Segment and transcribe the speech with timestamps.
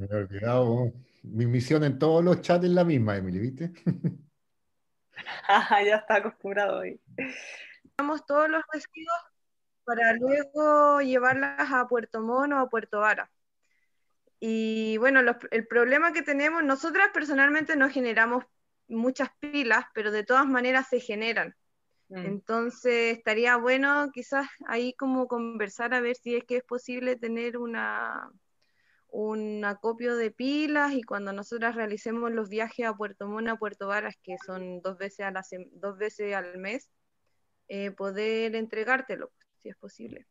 [0.00, 0.92] Me he olvidado.
[1.22, 3.72] Mi misión en todos los chats es la misma, Emily, ¿viste?
[5.46, 6.98] Ah, ya está acostumbrado hoy.
[7.96, 9.18] Tomamos todos los residuos
[9.84, 13.30] para luego llevarlas a Puerto Mono o a Puerto Vara.
[14.38, 18.46] Y bueno, los- el problema que tenemos, nosotras personalmente no generamos
[18.88, 21.54] muchas pilas, pero de todas maneras se generan.
[22.08, 22.24] Mm.
[22.24, 27.58] Entonces estaría bueno quizás ahí como conversar a ver si es que es posible tener
[27.58, 28.30] una,
[29.12, 33.86] un acopio de pilas y cuando nosotras realicemos los viajes a Puerto Montt, a Puerto
[33.88, 35.42] Varas, que son dos veces, a la
[35.72, 36.90] dos veces al mes,
[37.68, 40.26] eh, poder entregártelo, si es posible.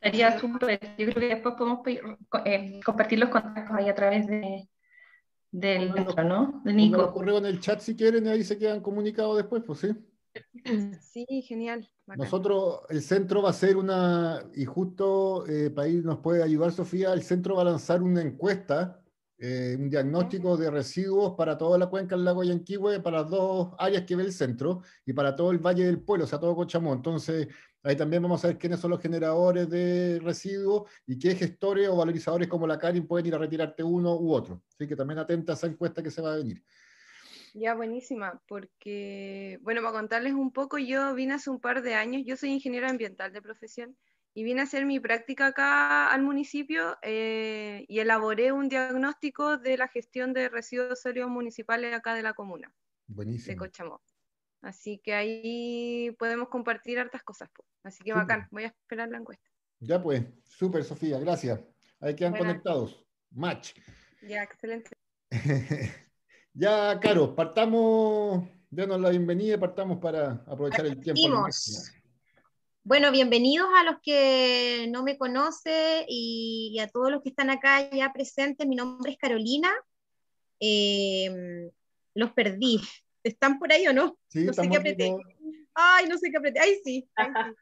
[0.00, 0.78] Sería súper.
[0.98, 2.02] Yo creo que después podemos pedir-
[2.44, 4.68] eh, compartir los contactos ahí a través de,
[5.50, 6.60] del centro, ¿no?
[6.64, 7.12] De Nico.
[7.12, 9.88] correos en el chat si quieren y ahí se quedan comunicados después, pues sí.
[11.00, 11.88] Sí, genial.
[12.06, 12.24] bacán.
[12.24, 16.72] Nosotros, el centro va a ser una, y justo eh, para ahí nos puede ayudar
[16.72, 19.02] Sofía, el centro va a lanzar una encuesta,
[19.38, 23.74] eh, un diagnóstico de residuos para toda la cuenca del lago Yanquihue, para las dos
[23.78, 26.56] áreas que ve el centro, y para todo el Valle del Pueblo, o sea, todo
[26.56, 26.94] Cochamó.
[26.94, 27.48] Entonces,
[27.82, 31.96] ahí también vamos a ver quiénes son los generadores de residuos y qué gestores o
[31.96, 34.62] valorizadores como la Karin pueden ir a retirarte uno u otro.
[34.68, 36.62] Así que también atenta a esa encuesta que se va a venir.
[37.58, 42.22] Ya, buenísima, porque, bueno, para contarles un poco, yo vine hace un par de años,
[42.26, 43.96] yo soy ingeniera ambiental de profesión,
[44.34, 49.78] y vine a hacer mi práctica acá al municipio eh, y elaboré un diagnóstico de
[49.78, 52.68] la gestión de residuos sólidos municipales acá de la comuna,
[53.06, 53.56] de Buenísimo.
[53.56, 54.02] Cochamó.
[54.60, 57.48] Así que ahí podemos compartir hartas cosas.
[57.54, 57.64] po.
[57.82, 58.26] Así que Súper.
[58.26, 59.48] bacán, voy a esperar la encuesta.
[59.80, 61.58] Ya pues, súper Sofía, gracias.
[62.00, 63.02] Ahí quedan conectados.
[63.30, 63.72] Match.
[64.20, 64.90] Ya, excelente.
[66.58, 71.28] ya, Caro, partamos, denos la bienvenida y partamos para aprovechar el tiempo.
[71.28, 71.78] máximo.
[72.82, 77.50] Bueno, bienvenidos a los que no me conocen y, y a todos los que están
[77.50, 78.66] acá ya presentes.
[78.66, 79.70] Mi nombre es Carolina.
[80.60, 81.70] Eh,
[82.14, 82.80] los perdí.
[83.22, 84.16] ¿Están por ahí o no?
[84.28, 85.16] Sí, No sé qué apreté.
[85.74, 86.60] Ay, no sé qué apreté.
[86.60, 87.08] Ay, sí.
[87.16, 87.52] ay, sí.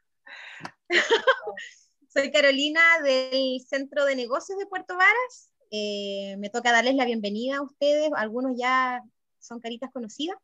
[2.15, 5.51] Soy Carolina del Centro de Negocios de Puerto Varas.
[5.77, 8.09] Eh, me toca darles la bienvenida a ustedes.
[8.15, 9.03] Algunos ya
[9.41, 10.39] son caritas conocidas.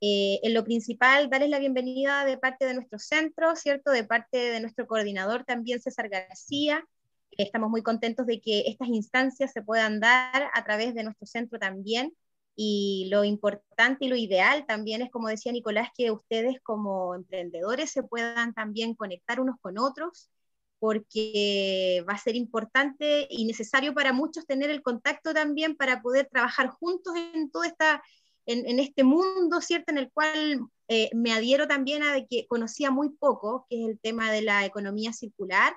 [0.00, 3.92] Eh, en lo principal, darles la bienvenida de parte de nuestro centro, ¿cierto?
[3.92, 6.84] De parte de nuestro coordinador también, César García.
[7.30, 11.60] Estamos muy contentos de que estas instancias se puedan dar a través de nuestro centro
[11.60, 12.12] también.
[12.56, 17.92] Y lo importante y lo ideal también es, como decía Nicolás, que ustedes como emprendedores
[17.92, 20.30] se puedan también conectar unos con otros,
[20.84, 26.28] porque va a ser importante y necesario para muchos tener el contacto también para poder
[26.30, 28.02] trabajar juntos en toda esta
[28.44, 29.92] en, en, este mundo, ¿cierto?
[29.92, 33.88] En el cual eh, me adhiero también a de que conocía muy poco, que es
[33.88, 35.74] el tema de la economía circular.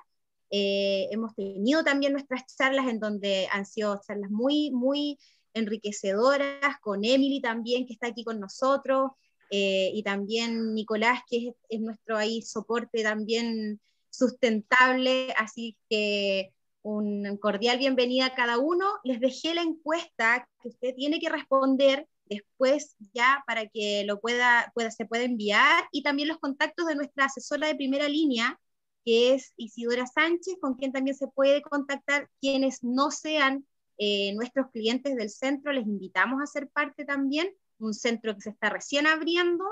[0.50, 5.18] Eh, hemos tenido también nuestras charlas en donde han sido charlas muy, muy
[5.54, 9.12] enriquecedoras, con Emily también, que está aquí con nosotros,
[9.50, 13.80] eh, y también Nicolás, que es, es nuestro ahí soporte también
[14.10, 16.52] sustentable, así que
[16.82, 18.86] un cordial bienvenida a cada uno.
[19.04, 24.70] Les dejé la encuesta que usted tiene que responder después ya para que lo pueda,
[24.74, 28.58] pueda, se pueda enviar y también los contactos de nuestra asesora de primera línea,
[29.04, 33.66] que es Isidora Sánchez, con quien también se puede contactar quienes no sean
[33.96, 38.50] eh, nuestros clientes del centro, les invitamos a ser parte también, un centro que se
[38.50, 39.64] está recién abriendo,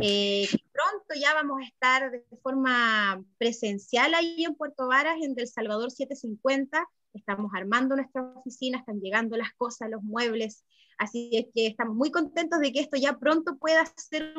[0.00, 5.48] eh, pronto ya vamos a estar de forma presencial ahí en Puerto Varas, en Del
[5.48, 10.64] Salvador 750, estamos armando nuestra oficina, están llegando las cosas, los muebles,
[11.02, 14.34] Así es que estamos muy contentos de que esto ya pronto pueda ser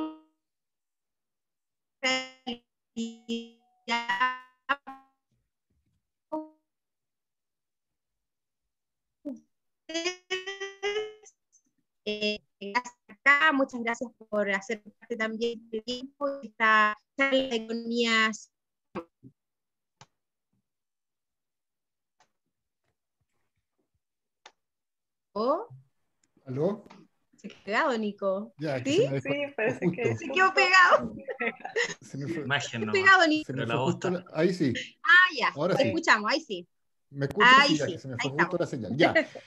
[12.06, 12.40] eh,
[13.26, 18.32] acá, muchas gracias por hacer parte también del tiempo de esta charla de economía.
[25.34, 25.68] ¿Oh?
[26.46, 26.86] ¿Aló?
[27.38, 28.54] Se quedó pegado, Nico.
[28.58, 28.94] Ya, ¿Sí?
[28.98, 30.02] se Sí, parece justo.
[30.02, 31.16] que Se quedó pegado.
[32.02, 32.44] Se me fue,
[32.92, 33.46] pegado, Nico.
[33.48, 34.74] se me fue justo la- Ahí sí.
[35.04, 35.50] Ah, ya.
[35.56, 35.84] Ahora sí.
[35.88, 36.68] escuchamos, ahí sí.
[37.10, 37.52] ¿Me escuchas?
[37.58, 38.46] Ahí Sí, ya, sí, que se me ahí fue estamos.
[38.52, 38.98] justo la señal.
[38.98, 39.14] Ya.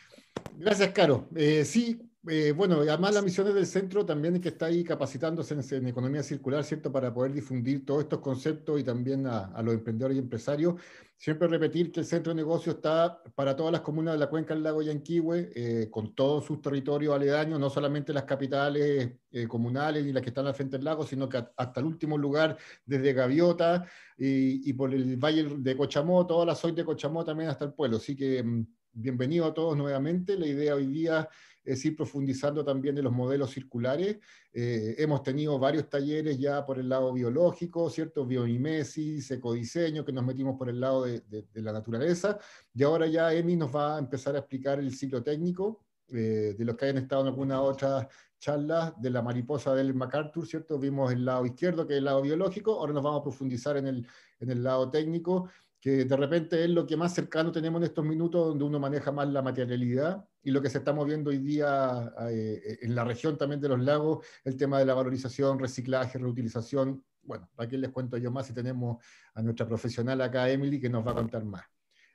[0.58, 1.28] Gracias, Caro.
[1.36, 5.54] Eh, sí, eh, bueno, además las misiones del centro también es que está ahí capacitándose
[5.76, 6.90] en, economía circular, ¿cierto?
[6.90, 10.74] Para poder difundir todos estos conceptos y también a, los emprendedores y empresarios.
[11.16, 14.54] Siempre repetir que el centro de negocio está para todas las comunas de la cuenca
[14.54, 20.04] del lago Yanquihue, eh, con todos sus territorios aledaños, no solamente las capitales eh, comunales
[20.04, 23.12] ni las que están al frente del lago, sino que hasta el último lugar, desde
[23.12, 23.86] Gaviota
[24.18, 27.98] y, por el valle de Cochamó, toda la zona de Cochamó también hasta el pueblo.
[27.98, 30.36] Así que mm, bienvenido a todos nuevamente.
[30.36, 31.28] La idea hoy día
[31.66, 34.18] es ir profundizando también en los modelos circulares.
[34.52, 38.24] Eh, hemos tenido varios talleres ya por el lado biológico, ¿cierto?
[38.24, 41.22] Biomimesis, ecodiseño, que nos metimos por el lado de,
[41.54, 42.38] la naturaleza.
[42.72, 46.64] Y ahora ya Emi nos va a empezar a explicar el ciclo técnico, eh, de
[46.64, 48.08] los que hayan estado en alguna otra
[48.38, 50.78] charla de la mariposa del MacArthur, ¿cierto?
[50.78, 53.86] Vimos el lado izquierdo, que es el lado biológico, ahora nos vamos a profundizar en
[53.88, 54.06] el,
[54.40, 55.48] en el lado técnico
[55.80, 59.12] que de repente es lo que más cercano tenemos en estos minutos, donde uno maneja
[59.12, 63.36] más la materialidad y lo que se está moviendo hoy día eh, en la región
[63.36, 67.04] también de los lagos, el tema de la valorización, reciclaje, reutilización.
[67.22, 71.06] Bueno, aquí les cuento yo más si tenemos a nuestra profesional acá, Emily, que nos
[71.06, 71.64] va a contar más.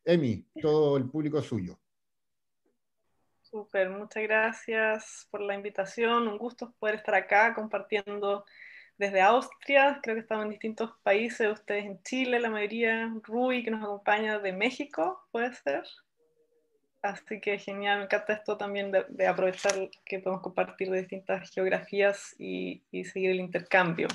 [0.04, 1.80] Emi, todo el público suyo.
[3.42, 6.28] Súper, muchas gracias por la invitación.
[6.28, 8.46] Un gusto poder estar acá compartiendo
[9.02, 13.72] desde Austria, creo que estamos en distintos países, ustedes en Chile, la mayoría, Rui que
[13.72, 15.84] nos acompaña de México, puede ser.
[17.02, 19.74] Así que genial, me encanta esto también de, aprovechar
[20.06, 24.08] que podemos compartir de distintas geografías y, y, seguir el intercambio.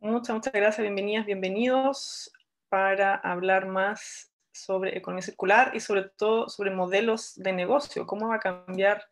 [0.00, 2.32] Muchas, muchas gracias, bienvenidas, bienvenidos
[2.70, 8.36] para hablar más sobre economía circular y sobre todo sobre modelos de negocio, cómo va
[8.36, 9.04] a cambiar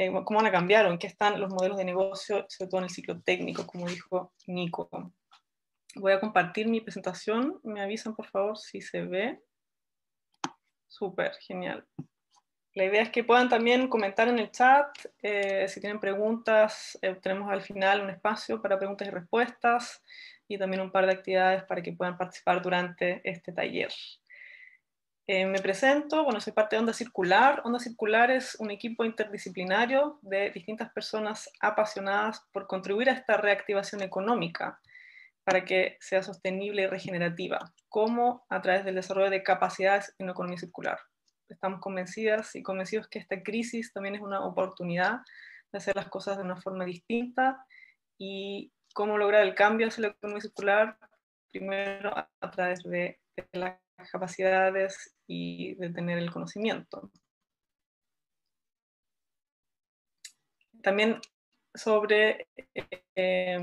[0.00, 2.78] eh, cómo van a cambiar o en qué están los modelos de negocio, sobre todo
[2.78, 4.88] en el ciclo técnico, como dijo Nico.
[5.96, 7.60] Voy a compartir mi presentación.
[7.64, 9.42] Me avisan, por favor, si se ve.
[10.88, 11.86] Súper, genial.
[12.72, 14.88] La idea es que puedan también comentar en el chat.
[15.20, 20.02] Eh, si tienen preguntas, eh, tenemos al final un espacio para preguntas y respuestas
[20.48, 23.92] y también un par de actividades para que puedan participar durante este taller.
[25.26, 27.62] Eh, me presento, bueno, soy parte de Onda Circular.
[27.64, 34.02] Onda Circular es un equipo interdisciplinario de distintas personas apasionadas por contribuir a esta reactivación
[34.02, 34.80] económica
[35.44, 40.32] para que sea sostenible y regenerativa, como a través del desarrollo de capacidades en la
[40.32, 40.98] economía circular.
[41.48, 45.20] Estamos convencidas y convencidos que esta crisis también es una oportunidad
[45.72, 47.64] de hacer las cosas de una forma distinta
[48.18, 50.98] y cómo lograr el cambio hacia la economía circular,
[51.50, 57.10] primero a través de, de la capacidades y de tener el conocimiento.
[60.82, 61.20] También
[61.74, 63.58] sobre eh,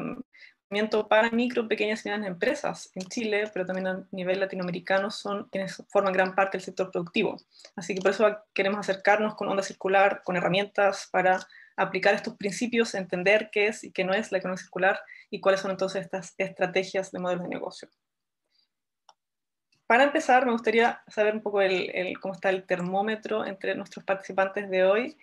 [1.10, 5.82] para micro, pequeñas y medianas empresas en Chile, pero también a nivel latinoamericano, son quienes
[5.90, 7.38] forman gran parte del sector productivo.
[7.76, 11.40] Así que por eso queremos acercarnos con onda circular, con herramientas para
[11.78, 15.00] aplicar estos principios, entender qué es y qué no es la economía circular
[15.30, 17.90] y cuáles son entonces estas estrategias de modelos de negocio.
[19.88, 24.70] Para empezar, me gustaría saber un poco el, cómo está el termómetro entre nuestros participantes
[24.70, 25.18] de hoy.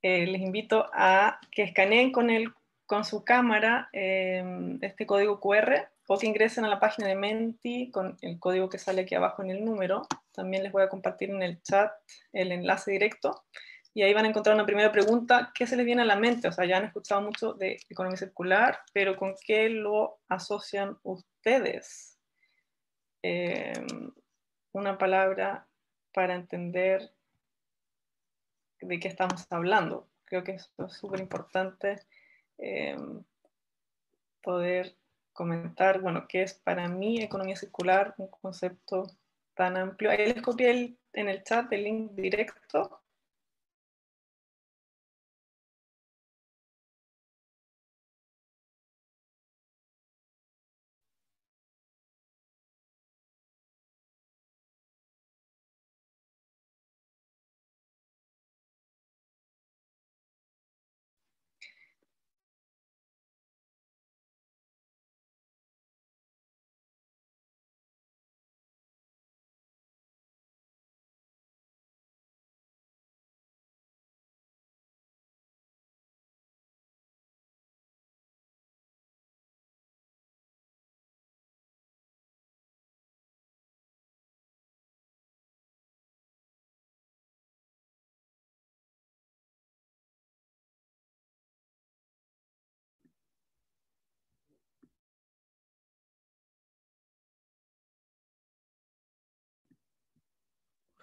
[0.00, 2.50] Eh, les invito a que escaneen con, el,
[2.86, 7.90] con su cámara em, este código QR o que ingresen a la página de Menti
[7.90, 10.06] con el código que sale aquí abajo en el número.
[10.32, 11.92] También les voy a compartir en el chat
[12.32, 13.44] el enlace directo.
[13.92, 15.52] Y ahí van a encontrar una primera pregunta.
[15.54, 16.48] ¿Qué se les viene a la mente?
[16.48, 22.15] O sea, ya han escuchado mucho de economía circular, pero ¿con qué lo asocian ustedes?
[23.28, 24.12] Em,
[24.70, 25.66] una palabra
[26.12, 27.10] para entender
[28.80, 30.06] de qué estamos hablando.
[30.26, 31.96] Creo que es súper importante
[32.56, 33.24] em,
[34.44, 34.94] poder
[35.32, 39.08] comentar, bueno, qué es para mí economía circular, un concepto
[39.54, 40.10] tan amplio.
[40.10, 43.00] Ahí les copié en el chat el link directo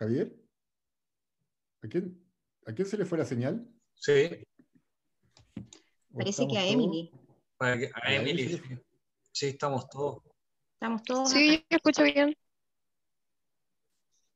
[0.03, 0.35] Javier.
[1.81, 2.21] ¿A quién?
[2.65, 3.65] ¿A quién se le fue la señal?
[3.95, 4.29] Sí.
[6.13, 7.09] Parece que a Emily.
[7.59, 8.61] a Emily.
[9.31, 10.21] Sí, estamos todos.
[10.73, 11.31] Estamos todos.
[11.31, 12.35] Sí, yo escucho bien.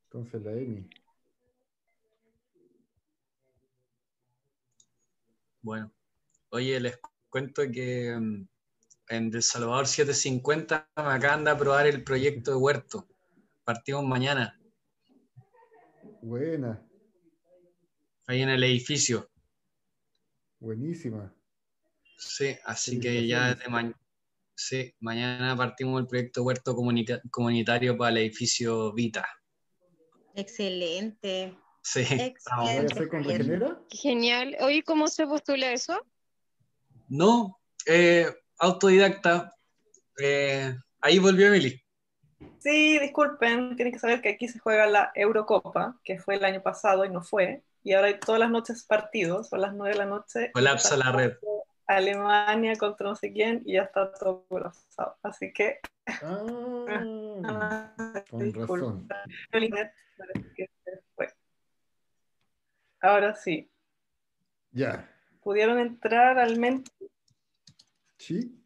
[0.05, 0.89] Entonces la Emi.
[5.62, 5.93] Bueno,
[6.50, 6.97] oye, les
[7.29, 8.47] cuento que mm,
[9.09, 13.07] en El Salvador 750 me acaban de aprobar el proyecto de huerto.
[13.65, 14.57] Partimos mañana.
[16.27, 16.86] Buena.
[18.25, 19.29] Ahí en el edificio.
[20.60, 21.34] Buenísima.
[22.17, 23.98] Sí, así que ya desde mañana.
[24.53, 29.25] Sí, mañana partimos el proyecto Huerto Comunitario para el edificio Vita.
[30.36, 31.57] Excelente.
[31.81, 32.01] Sí.
[32.01, 33.07] Excelente.
[33.07, 33.81] con Regenera?
[33.89, 34.57] Genial.
[34.60, 35.98] Oye, ¿cómo se postula eso?
[37.07, 39.50] No, eh, autodidacta.
[40.22, 41.81] Eh, ahí volvió Emily.
[42.67, 46.62] Sí, disculpen, tienen que saber que aquí se juega la Eurocopa, que fue el año
[46.62, 50.00] pasado y no fue, y ahora hay todas las noches partidos, son las nueve de
[50.00, 50.51] la noche.
[50.51, 51.38] Colapsa la red.
[51.86, 55.15] Alemania contra no sé quién y ya está todo colapsado.
[55.24, 55.79] Así que.
[56.07, 57.93] Ah,
[58.29, 59.07] con razón.
[63.00, 63.71] Ahora sí.
[64.71, 65.09] Ya.
[65.41, 66.91] ¿Pudieron entrar al mente?
[68.17, 68.62] Sí.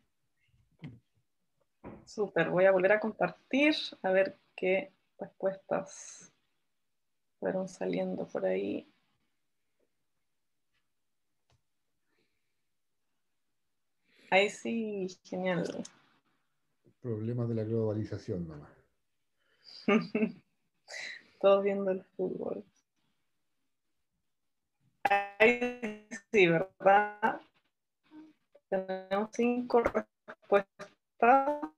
[2.05, 6.31] Súper, voy a volver a compartir a ver qué respuestas
[7.39, 8.87] fueron saliendo por ahí.
[14.29, 15.83] Ahí sí, genial.
[17.01, 18.71] Problemas de la globalización nomás.
[21.41, 22.63] Todos viendo el fútbol.
[25.39, 27.41] Ahí sí, ¿verdad?
[28.69, 31.70] Tenemos cinco respuestas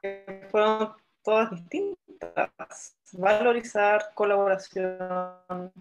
[0.00, 2.96] que fueron todas distintas.
[3.12, 5.72] Valorizar, colaboración,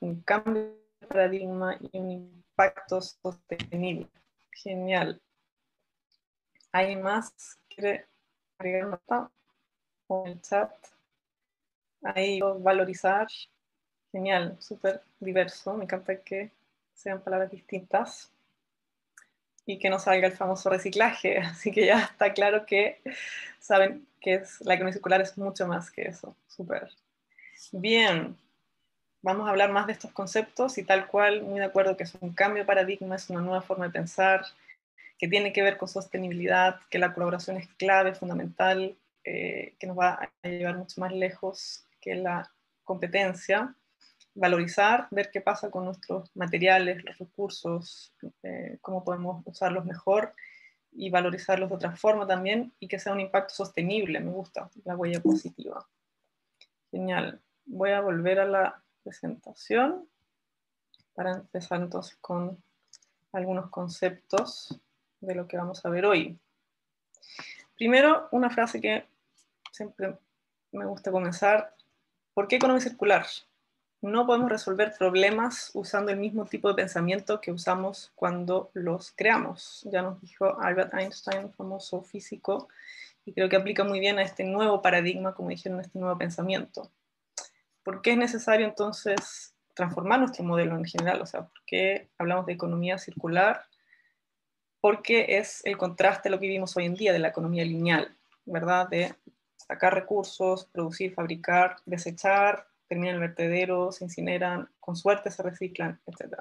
[0.00, 4.08] un cambio de paradigma y un impacto sostenible.
[4.52, 5.20] Genial.
[6.72, 7.32] ¿Hay más?
[7.68, 8.06] ¿Quiere
[8.58, 9.30] agregar nota?
[10.06, 10.72] O el chat.
[12.02, 13.28] Ahí valorizar.
[14.12, 15.74] Genial, súper diverso.
[15.74, 16.52] Me encanta que
[16.92, 18.33] sean palabras distintas
[19.66, 21.38] y que no salga el famoso reciclaje.
[21.38, 23.00] Así que ya está claro que
[23.60, 26.36] saben que es, la economía circular es mucho más que eso.
[26.48, 26.88] Súper.
[27.72, 28.36] Bien,
[29.22, 32.14] vamos a hablar más de estos conceptos y tal cual, muy de acuerdo que es
[32.20, 34.44] un cambio de paradigma, es una nueva forma de pensar,
[35.18, 39.98] que tiene que ver con sostenibilidad, que la colaboración es clave, fundamental, eh, que nos
[39.98, 42.52] va a llevar mucho más lejos que la
[42.82, 43.74] competencia.
[44.34, 48.12] Valorizar, ver qué pasa con nuestros materiales, los recursos,
[48.42, 50.34] eh, cómo podemos usarlos mejor
[50.92, 54.96] y valorizarlos de otra forma también y que sea un impacto sostenible, me gusta, la
[54.96, 55.86] huella positiva.
[56.90, 57.40] Genial.
[57.66, 60.08] Voy a volver a la presentación
[61.14, 62.62] para empezar entonces con
[63.32, 64.78] algunos conceptos
[65.20, 66.38] de lo que vamos a ver hoy.
[67.76, 69.06] Primero, una frase que
[69.72, 70.16] siempre
[70.72, 71.74] me gusta comenzar.
[72.32, 73.26] ¿Por qué economía circular?
[74.04, 79.82] No podemos resolver problemas usando el mismo tipo de pensamiento que usamos cuando los creamos.
[79.90, 82.68] Ya nos dijo Albert Einstein, famoso físico,
[83.24, 86.90] y creo que aplica muy bien a este nuevo paradigma, como dijeron, este nuevo pensamiento.
[87.84, 91.22] ¿por qué es necesario entonces transformar nuestro modelo en general?
[91.22, 93.62] O sea, ¿por qué hablamos de economía circular?
[94.80, 98.16] Porque es el contraste a lo que vivimos hoy en día de la economía lineal,
[98.44, 98.88] ¿verdad?
[98.88, 99.14] De
[99.56, 106.36] sacar recursos, producir, fabricar, desechar, terminan el vertedero, se incineran, con suerte se reciclan, etc.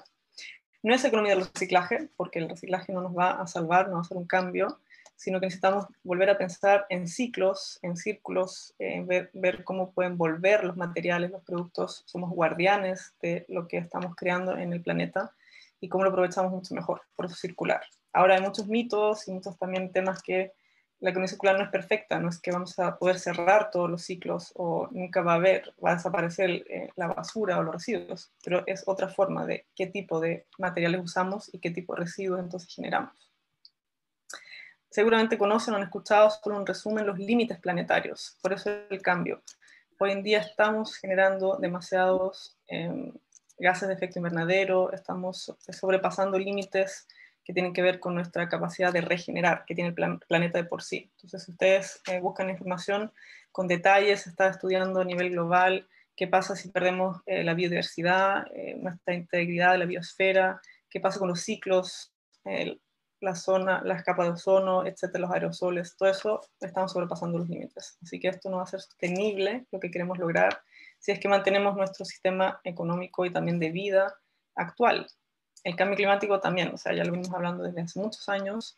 [0.81, 3.99] No es economía del reciclaje, porque el reciclaje no nos va a salvar, no va
[3.99, 4.79] a hacer un cambio,
[5.15, 8.75] sino que necesitamos volver a pensar en ciclos, en círculos,
[9.33, 12.03] ver, cómo pueden volver los materiales, los productos.
[12.05, 15.31] Somos guardianes de lo que estamos creando en el planeta
[15.79, 17.81] y cómo lo aprovechamos mucho mejor, por eso circular.
[18.11, 20.51] Ahora hay muchos mitos y muchos también temas que
[21.03, 24.03] la economía circular no es perfecta, no es que vamos a poder cerrar todos los
[24.03, 28.31] ciclos o nunca va a haber, va a desaparecer eh, la basura o los residuos,
[28.41, 32.39] pero es otra forma de qué tipo de materiales usamos y qué tipo de residuos
[32.39, 33.13] entonces generamos
[34.89, 39.41] seguramente conocen o han escuchado solo un resumen los límites planetarios, por eso el cambio.
[39.99, 43.11] Hoy en día estamos generando demasiados em,
[43.57, 47.07] gases de efecto invernadero, estamos sobrepasando límites
[47.43, 50.81] que tienen que ver con nuestra capacidad de regenerar que tiene el planeta de por
[50.81, 51.09] sí.
[51.15, 53.11] Entonces, si ustedes eh, buscan información
[53.51, 58.75] con detalles, está estudiando a nivel global qué pasa si perdemos eh, la biodiversidad, eh,
[58.79, 62.11] nuestra integridad de la biosfera, qué pasa con los ciclos,
[63.19, 67.97] la zona, las capas de ozono, etcétera, los aerosoles, todo eso, estamos sobrepasando los límites.
[68.03, 70.61] Así que esto no va a ser sostenible, lo que queremos lograr,
[70.99, 74.13] si es que mantenemos nuestro sistema económico y también de vida
[74.55, 75.07] actual.
[75.63, 78.77] El cambio climático también, o sea, ya lo venimos hablando desde hace muchos años,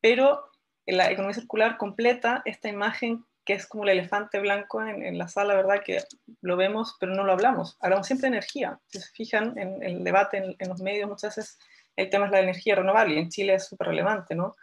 [0.00, 0.50] pero
[0.86, 5.54] la economía circular completa esta imagen que es como el elefante blanco en, la sala,
[5.54, 5.82] ¿verdad?
[5.84, 6.02] Que
[6.40, 7.76] lo vemos, pero no lo hablamos.
[7.80, 8.80] Hablamos siempre de energía.
[8.86, 11.58] Si se fijan en, el debate en, los medios, muchas veces
[11.96, 14.56] el tema es la energía renovable, y en Chile es súper relevante, ¿no?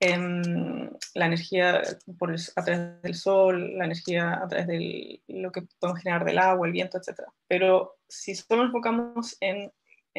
[0.00, 1.82] Em, la energía
[2.18, 6.38] por a través del sol, la energía a través de lo que podemos generar del
[6.38, 7.20] agua, el viento, etc.
[7.46, 9.72] Pero si solo nos enfocamos en, en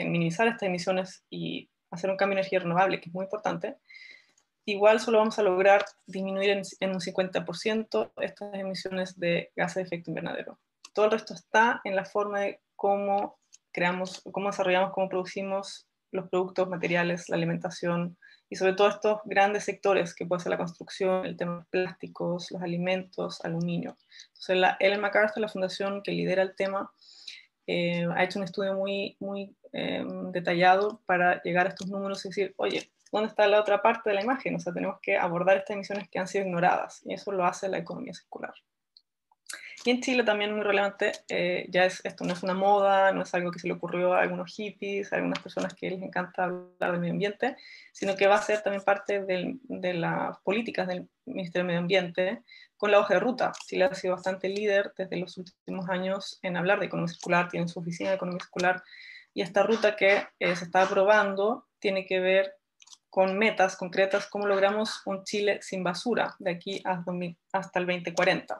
[0.06, 3.78] minimizar estas emisiones y hacer un cambio de energía renovable, que es muy importante,
[4.66, 10.12] igual solo vamos a lograr disminuir en, un 50% estas emisiones de gases de efecto
[10.12, 10.60] invernadero.
[10.94, 13.40] Todo el resto está en la forma de cómo
[13.72, 18.18] creamos, cómo desarrollamos, cómo producimos los productos, materiales, la alimentación
[18.50, 22.52] y sobre todo estos grandes sectores que puede ser la construcción, el tema de plásticos,
[22.52, 23.98] los alimentos, aluminio.
[24.30, 26.92] Entonces, la Ellen MacArthur, la fundación que lidera el tema,
[27.68, 32.30] eh, ha hecho un estudio muy, muy eh, detallado para llegar a estos números y
[32.30, 34.56] decir, oye, dónde está la otra parte de la imagen.
[34.56, 37.70] O sea, tenemos que abordar estas emisiones que han sido ignoradas y eso lo hace
[37.70, 38.54] la economía circular.
[39.86, 43.22] Y en Chile también muy relevante, eh, ya es, esto no es una moda, no
[43.22, 46.46] es algo que se le ocurrió a algunos hippies, a algunas personas que les encanta
[46.46, 47.56] hablar del medio ambiente,
[47.94, 52.42] sino que va a ser también parte de las políticas del Ministerio de Medio Ambiente
[52.76, 53.52] con la hoja de ruta.
[53.68, 57.68] Chile ha sido bastante líder desde los últimos años en hablar de economía circular, tiene
[57.68, 58.84] su oficina de economía circular,
[59.38, 62.56] y esta ruta que eh, se está aprobando tiene que ver
[63.08, 68.60] con metas concretas, cómo logramos un Chile sin basura de aquí hasta el 2040.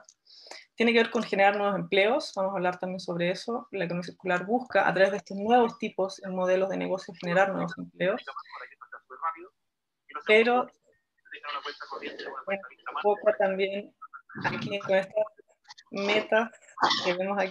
[0.76, 3.66] Tiene que ver con generar nuevos empleos, vamos a hablar también sobre eso.
[3.72, 7.52] La economía circular busca, a través de estos nuevos tipos de modelos de negocio, generar
[7.52, 8.22] nuevos empleos.
[10.28, 10.68] Pero
[12.54, 13.92] un poco también
[14.44, 15.24] aquí con estas
[15.90, 16.50] metas
[17.04, 17.50] que vemos aquí,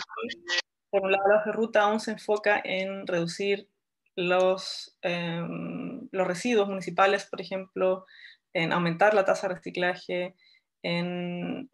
[0.89, 3.70] por un lado la ruta aún se enfoca en reducir
[4.15, 8.06] los, em, los residuos municipales, por ejemplo,
[8.53, 10.36] en aumentar la tasa de reciclaje,
[10.84, 11.70] en,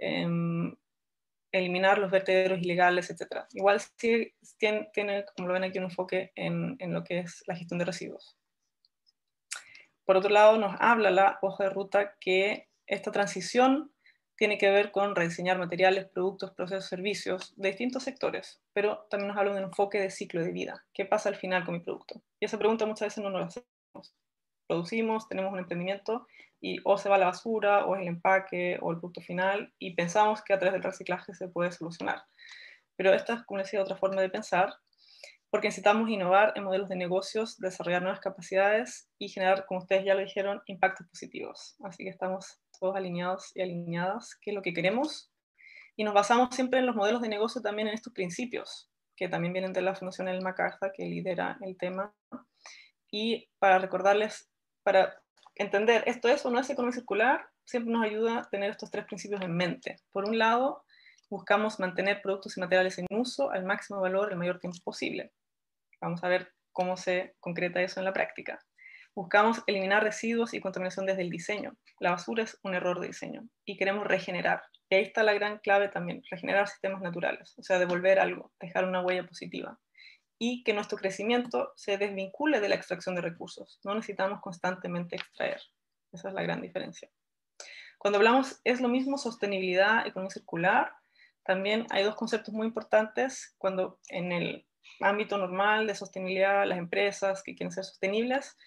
[1.52, 3.46] eliminar los vertederos ilegales, etc.
[3.54, 7.44] Igual sí tiene, tiene, como lo ven aquí, un enfoque en, en, lo que es
[7.46, 8.36] la gestión de residuos.
[10.04, 13.93] Por otro lado, nos habla la hoja de ruta que esta transición
[14.36, 19.38] tiene que ver con rediseñar materiales, productos, procesos, servicios de distintos sectores, pero también nos
[19.38, 20.84] habla de un enfoque de ciclo de vida.
[20.94, 22.22] ¿Qué pasa al final con mi producto?
[22.40, 24.16] Y esa pregunta muchas veces no nos la hacemos.
[24.68, 26.28] Producimos, tenemos un emprendimiento
[26.60, 29.74] y o se va a la basura, o es el empaque, o el producto final,
[29.80, 32.24] y pensamos que a través del reciclaje se puede solucionar.
[32.96, 34.74] Pero esta es, como decía, otra forma de pensar,
[35.50, 40.16] porque necesitamos innovar en modelos de negocios, desarrollar nuevas capacidades y generar, como ustedes ya
[40.16, 41.76] lo dijeron, impactos positivos.
[41.84, 45.32] Así que estamos todos alineados y alineadas, qué es lo que queremos,
[45.96, 49.54] y nos basamos siempre en los modelos de negocio también en estos principios, que también
[49.54, 52.14] vienen de la Fundación El MacArthur, que lidera el tema,
[53.10, 54.50] y para recordarles,
[54.84, 55.18] para
[55.56, 59.40] entender esto es o no es economía circular, siempre nos ayuda tener estos tres principios
[59.42, 59.96] en mente.
[60.12, 60.84] Por un lado,
[61.30, 65.32] buscamos mantener productos y materiales en uso al máximo valor el mayor tiempo posible.
[66.02, 68.60] Vamos a ver cómo se concreta eso en la práctica.
[69.16, 71.76] Buscamos eliminar residuos y contaminación desde el diseño.
[72.00, 74.64] La basura es un error de diseño y queremos regenerar.
[74.90, 78.86] Y ahí está la gran clave también, regenerar sistemas naturales, o sea, devolver algo, dejar
[78.86, 79.80] una huella positiva.
[80.40, 83.80] Y que nuestro crecimiento se desvincule de la extracción de recursos.
[83.84, 85.62] No necesitamos constantemente extraer.
[86.12, 87.10] Esa es la gran diferencia.
[88.00, 90.92] Cuando hablamos, es lo mismo sostenibilidad, economía circular,
[91.44, 94.66] también hay dos conceptos muy importantes cuando en el
[95.02, 98.58] ámbito normal de sostenibilidad, las empresas que quieren ser sostenibles,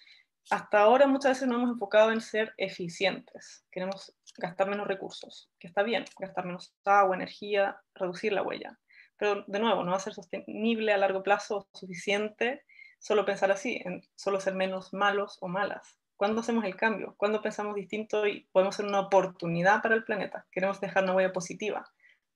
[0.49, 3.65] hasta ahora muchas veces nos hemos enfocado en ser eficientes.
[3.71, 8.79] Queremos gastar menos recursos, que está bien, gastar menos agua, energía, reducir la huella.
[9.17, 12.63] Pero de nuevo, no va a ser sostenible a largo plazo suficiente
[12.99, 15.99] solo pensar así, en solo ser menos malos o malas.
[16.15, 17.13] ¿Cuándo hacemos el cambio?
[17.17, 20.47] ¿Cuándo pensamos distinto y podemos ser una oportunidad para el planeta?
[20.51, 21.87] Queremos dejar una huella positiva.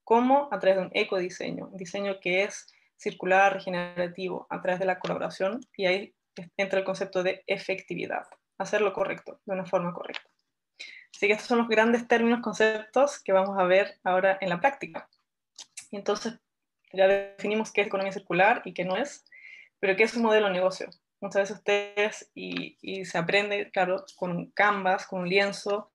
[0.04, 0.50] ¿Cómo?
[0.52, 5.00] A través de un ecodiseño, un diseño que es circular, regenerativo, a través de la
[5.00, 5.62] colaboración.
[5.76, 6.14] Y ahí
[6.58, 8.24] entra el concepto de efectividad,
[8.58, 10.30] hacer lo correcto, de una forma correcta.
[11.14, 14.60] Así que estos son los grandes términos, conceptos que vamos a ver ahora en la
[14.60, 15.10] práctica.
[15.92, 16.40] Y entonces
[16.94, 19.26] ya definimos qué es economía circular y qué no es,
[19.80, 20.90] pero qué es un modelo de negocio.
[21.20, 25.92] Muchas veces ustedes, y, se aprende, claro, con un canvas, con un lienzo,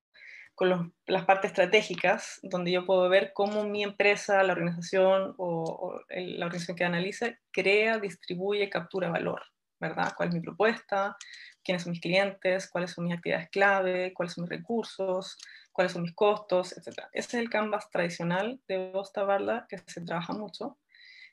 [0.55, 6.46] con las partes estratégicas, donde yo puedo ver cómo mi empresa, la organización o, la
[6.46, 9.42] organización que analiza, crea, distribuye, captura valor
[9.81, 10.12] ¿verdad?
[10.17, 11.17] ¿Cuál es mi propuesta?
[11.62, 12.69] ¿Quiénes son mis clientes?
[12.71, 14.12] ¿Cuáles son mis actividades clave?
[14.15, 15.39] ¿Cuáles son mis recursos?
[15.73, 16.77] ¿Cuáles son mis costos?
[16.77, 17.09] Etcétera.
[17.12, 20.79] Ese es el canvas tradicional de Bosta Barda que se trabaja mucho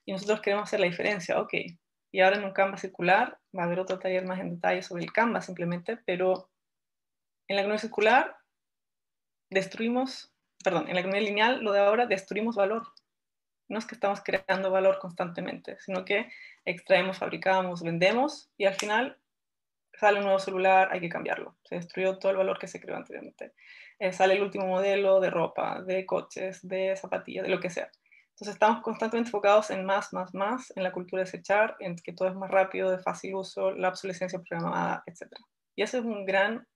[0.06, 1.40] y nosotros queremos hacer la diferencia.
[1.40, 1.54] Ok,
[2.12, 5.04] y ahora en un canvas circular va a haber otro taller más en detalle sobre
[5.04, 6.50] el canvas simplemente, pero
[7.48, 8.38] en la economía circular
[9.50, 10.32] destruimos,
[10.64, 12.84] perdón, en la economía lineal lo de ahora destruimos valor.
[13.74, 16.30] No es que estamos creando valor constantemente, sino que
[16.64, 19.18] extraemos, fabricamos, vendemos y al final
[19.96, 21.56] sale un nuevo celular, hay que cambiarlo.
[21.64, 23.54] Se destruyó todo el valor que se creó anteriormente.
[23.98, 27.90] Eh, sale el último modelo de ropa, de coches, de zapatillas, de lo que sea.
[28.30, 32.14] Entonces estamos constantemente enfocados en más, más, más, en la cultura de desechar, en que
[32.14, 35.34] todo es más rápido, de fácil uso, la obsolescencia programada, etc.
[35.76, 36.68] Y eso es un gran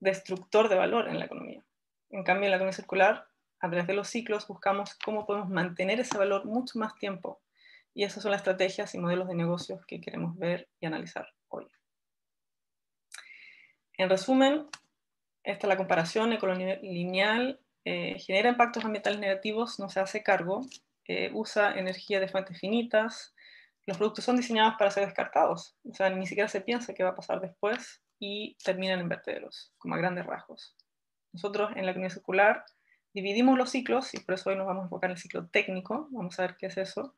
[0.00, 1.62] destructor de valor en la economía.
[2.08, 3.26] En cambio, en la economía circular,
[3.64, 7.40] a través de los ciclos, buscamos cómo podemos mantener ese valor mucho más tiempo.
[7.94, 11.66] Y esas son las estrategias y modelos de negocios que queremos ver y analizar hoy.
[13.96, 14.66] En resumen,
[15.42, 20.66] esta es la comparación ecolonial lineal, eh, genera impactos ambientales negativos, no se hace cargo,
[21.08, 23.34] eh, usa energía de fuentes finitas,
[23.86, 27.10] los productos son diseñados para ser descartados, o sea, ni siquiera se piensa qué va
[27.10, 30.76] a pasar después y terminan en vertederos, como a grandes rasgos.
[31.32, 32.64] Nosotros en la economía circular
[33.14, 36.08] dividimos los ciclos y por eso hoy nos vamos a enfocar en el ciclo técnico,
[36.10, 37.14] vamos a ver qué es eso,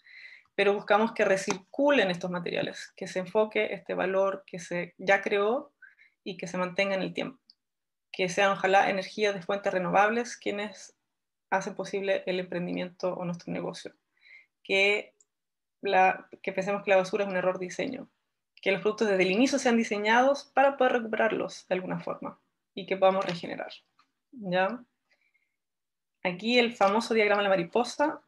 [0.55, 5.73] pero buscamos que recirculen estos materiales, que se enfoque este valor que se ya creó
[6.23, 7.41] y que se mantenga en el tiempo,
[8.13, 10.95] que sean ojalá energías de fuentes renovables quienes
[11.51, 13.95] hacen posible el emprendimiento o nuestro negocio,
[14.63, 15.15] que,
[15.81, 18.09] la, que pensemos que la basura es un error de diseño,
[18.61, 22.39] que los productos desde el inicio sean diseñados para poder recuperarlos de alguna forma
[22.75, 23.73] y que podamos regenerar.
[24.33, 24.85] ¿ya?
[26.27, 28.21] Aquí el famoso diagrama de la mariposa,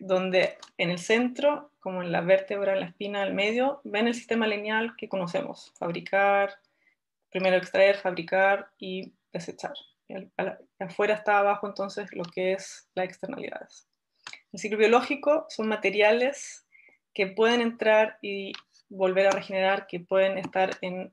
[0.00, 4.14] donde en el centro, como en la vértebra, en la espina, al medio, ven el
[4.14, 6.58] sistema lineal que conocemos, fabricar,
[7.30, 9.74] primero extraer, fabricar y desechar.
[10.80, 13.86] afuera está abajo entonces lo que es las externalidades.
[14.52, 16.66] El ciclo biológico son materiales
[17.12, 18.52] que pueden entrar y
[18.88, 21.12] volver a regenerar, que pueden estar en,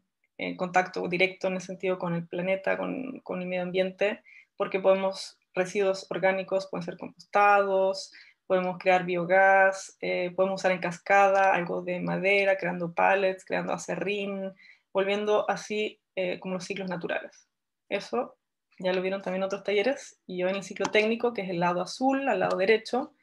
[0.57, 4.23] contacto directo en el sentido con el planeta, con, con el medio ambiente,
[4.57, 8.11] porque podemos, residuos orgánicos pueden ser compostados,
[8.47, 14.53] podemos crear biogás, eh, podemos usar en cascada algo de madera, creando pallets, creando acerrín,
[14.93, 17.47] volviendo así eh, como los ciclos naturales.
[17.87, 18.35] Eso
[18.77, 21.59] ya lo vieron también otros talleres, y yo en el ciclo técnico, que es el
[21.59, 23.13] lado azul, al lado derecho,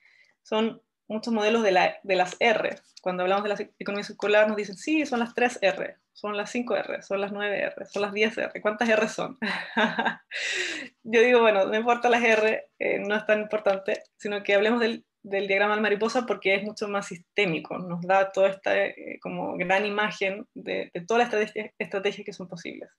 [0.42, 2.76] son muchos modelos de, la, de las R.
[3.02, 6.50] Cuando hablamos de la economía circular nos dicen, sí, son las 3 R, son las
[6.50, 8.60] 5 R, son las 9 R, son las 10 R.
[8.60, 9.38] ¿Cuántas R son?
[11.02, 14.80] Yo digo, bueno, no importa las R, eh, no es tan importante, sino que hablemos
[14.80, 19.18] del, del diagrama de mariposa porque es mucho más sistémico, nos da toda esta eh,
[19.22, 22.90] como gran imagen de, de todas las estrategias que son posibles.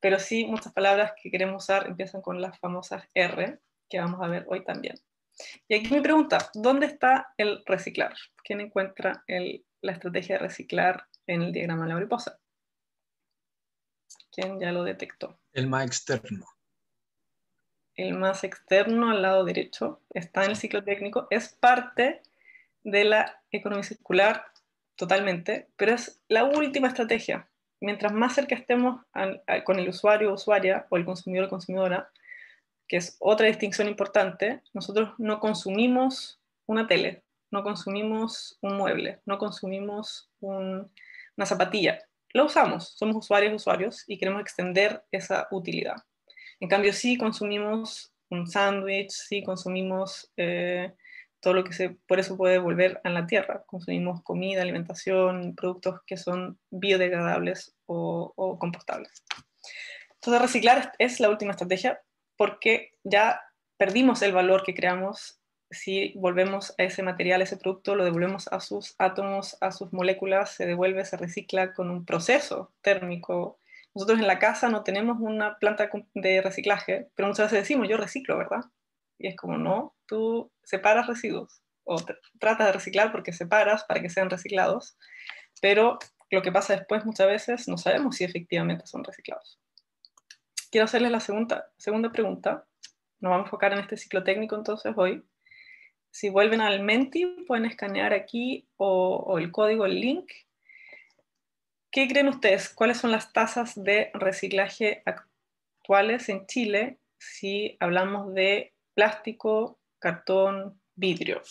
[0.00, 4.28] Pero sí, muchas palabras que queremos usar empiezan con las famosas R, que vamos a
[4.28, 4.96] ver hoy también.
[5.68, 8.14] Y aquí mi pregunta, ¿dónde está el reciclar?
[8.44, 12.38] ¿Quién encuentra la estrategia de reciclar en el diagrama de la mariposa?
[14.32, 15.38] ¿Quién ya lo detectó?
[15.52, 16.46] El más externo.
[17.96, 22.22] El más externo al lado derecho está en el ciclo técnico, es parte
[22.82, 24.46] de la economía circular
[24.96, 27.48] totalmente, pero es la última estrategia.
[27.80, 29.02] Mientras más cerca estemos
[29.64, 32.10] con el usuario o usuaria o el consumidor o consumidora,
[32.90, 37.22] que es otra distinción importante, nosotros no consumimos una tele,
[37.52, 42.00] no consumimos un mueble, no consumimos una zapatilla.
[42.32, 45.98] Lo usamos, somos usuarios, usuarios y queremos extender esa utilidad.
[46.58, 50.92] En cambio, sí consumimos un sándwich, sí consumimos eh,
[51.38, 53.62] todo lo que se, por eso puede volver a la tierra.
[53.66, 59.22] Consumimos comida, alimentación, productos que son biodegradables o, o compostables.
[60.14, 62.00] Entonces, reciclar es la última estrategia,
[62.40, 63.42] porque ya
[63.76, 68.48] perdimos el valor que creamos si volvemos a ese material, a ese producto, lo devolvemos
[68.48, 73.58] a sus átomos, a sus moléculas, se devuelve, se recicla con un proceso térmico.
[73.94, 77.98] Nosotros en la casa no tenemos una planta de reciclaje, pero muchas veces decimos, yo
[77.98, 78.64] reciclo, ¿verdad?
[79.18, 81.96] Y es como, no, tú separas residuos o
[82.38, 84.96] tratas de reciclar porque separas para que sean reciclados,
[85.60, 85.98] pero
[86.30, 89.59] lo que pasa después muchas veces no sabemos si efectivamente son reciclados
[90.70, 92.66] quiero hacerles la segunda, segunda pregunta.
[93.20, 95.22] Nos vamos a enfocar en este ciclo técnico entonces hoy.
[96.10, 100.30] Si vuelven al Menti, pueden escanear aquí o, el código, el link.
[101.90, 102.70] ¿Qué creen ustedes?
[102.70, 111.42] ¿Cuáles son las tasas de reciclaje actuales en Chile si hablamos de plástico, cartón, vidrio?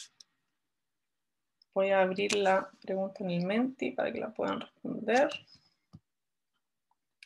[1.73, 5.29] Voy a abrir la pregunta en el Menti para que la puedan responder.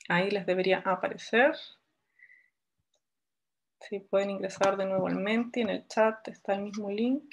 [0.10, 1.56] Ahí les debería aparecer.
[3.89, 7.24] Si pueden ingresar de nuevo al Menti, en el chat está el mismo link.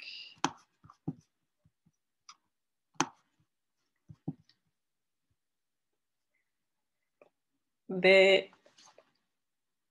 [7.87, 8.51] De,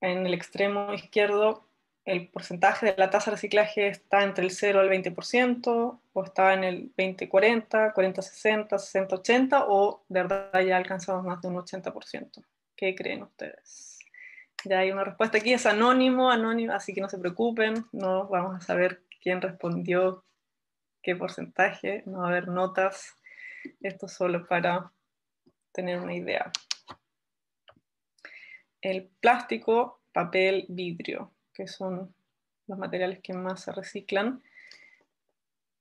[0.00, 1.66] en el extremo izquierdo,
[2.04, 6.54] el porcentaje de la tasa de reciclaje está entre el 0 al 20%, o está
[6.54, 12.44] en el 20-40, 40-60, 60-80, o de verdad ya alcanzamos más de un 80%.
[12.76, 13.89] ¿Qué creen ustedes?
[14.64, 18.56] Ya hay una respuesta aquí, es anónimo, anónimo, así que no se preocupen, no vamos
[18.56, 20.24] a saber quién respondió
[21.02, 23.14] qué porcentaje, no va a haber notas,
[23.80, 24.92] esto solo para
[25.72, 26.50] tener una idea.
[28.82, 32.14] El plástico, papel, vidrio, que son
[32.66, 34.42] los materiales que más se reciclan.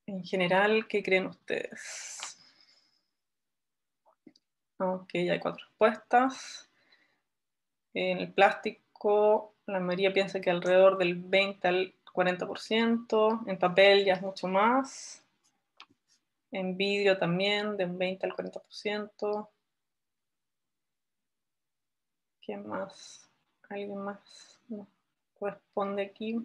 [0.06, 2.38] En general, ¿qué creen ustedes?
[4.78, 6.69] Ok, ya hay cuatro respuestas.
[7.94, 13.44] En el plástico, la mayoría piensa que alrededor del 20 al 40%.
[13.48, 15.24] En papel ya es mucho más.
[16.52, 19.50] En vidrio también, de un 20 al 40%.
[22.42, 23.30] ¿Quién más?
[23.70, 24.60] ¿Alguien más?
[24.68, 24.88] No.
[25.40, 26.40] Responde aquí.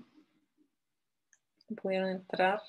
[1.81, 2.61] Pudieron entrar.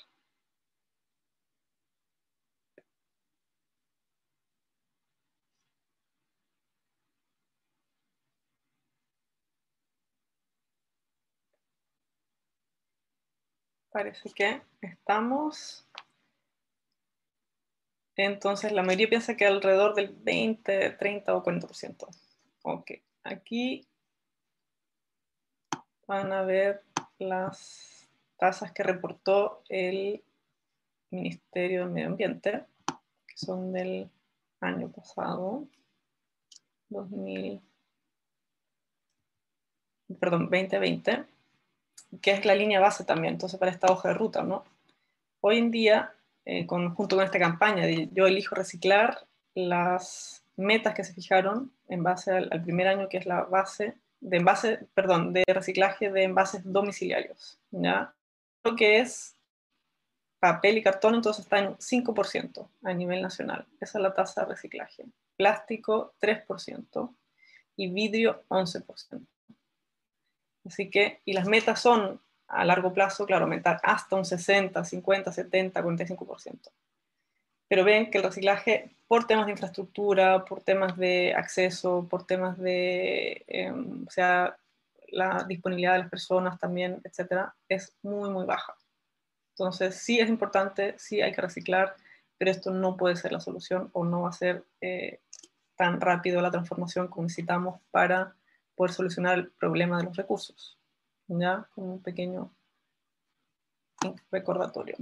[13.95, 15.87] Parece que estamos.
[18.17, 22.05] Entonces la mayoría piensa que alrededor del 20, 30 o 40%.
[22.63, 22.91] Ok,
[23.23, 23.87] aquí
[26.07, 26.83] van a ver
[27.19, 30.21] las tasas que reportó el
[31.09, 34.09] Ministerio de Medio Ambiente, que son del
[34.59, 35.69] año pasado,
[36.89, 37.61] 2000,
[40.19, 41.34] perdón, 2020
[42.21, 44.63] que es la línea base también, entonces para esta hoja de ruta, ¿no?
[45.41, 46.13] Hoy en día,
[46.45, 52.03] eh, junto con esta campaña de yo elijo reciclar, las metas que se fijaron en
[52.03, 56.61] base al, primer año, que es la base de envase, perdón, de reciclaje de envases
[56.63, 58.13] domiciliarios, ¿ya?
[58.63, 59.35] Lo que es
[60.39, 63.67] papel y cartón, entonces está en 5% a nivel nacional.
[63.79, 65.05] Esa es la tasa de reciclaje.
[65.37, 67.15] Plástico, 3%.
[67.77, 69.25] Y vidrio, 11%.
[70.65, 75.31] Así que, y las metas son a largo plazo, claro, aumentar hasta un 60, 50,
[75.31, 76.71] 70, 45%.
[77.67, 82.57] Pero ven que el reciclaje, por temas de infraestructura, por temas de acceso, por temas
[82.57, 84.57] de, em, o sea,
[85.07, 88.75] la disponibilidad de las personas también, etcétera, es muy, muy baja.
[89.51, 91.95] Entonces, sí es importante, sí hay que reciclar,
[92.37, 95.21] pero esto no puede ser la solución o no va a ser eh,
[95.75, 98.35] tan rápido la transformación como necesitamos para
[98.75, 100.77] poder solucionar el problema de los recursos.
[101.27, 101.67] ¿Ya?
[101.73, 102.53] Como un pequeño
[104.31, 104.97] recordatorio.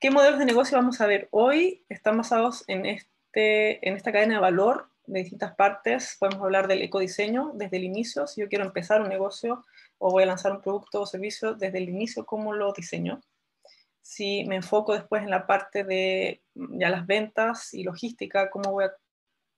[0.00, 1.84] ¿Qué modelos de negocio vamos a ver hoy?
[1.88, 6.16] Están basados en, este, en esta cadena de valor de distintas partes.
[6.18, 8.26] Podemos hablar del ecodiseño desde el inicio.
[8.26, 9.64] Si yo quiero empezar un negocio
[9.98, 13.20] o voy a lanzar un producto o servicio desde el inicio, ¿cómo lo diseño?
[14.02, 18.84] Si me enfoco después en la parte de ya las ventas y logística, ¿cómo voy
[18.84, 18.94] a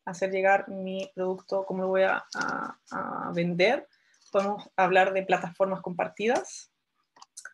[0.06, 2.24] hacer llegar mi producto, cómo lo voy a,
[3.34, 3.86] vender.
[4.32, 6.70] Podemos hablar de plataformas compartidas,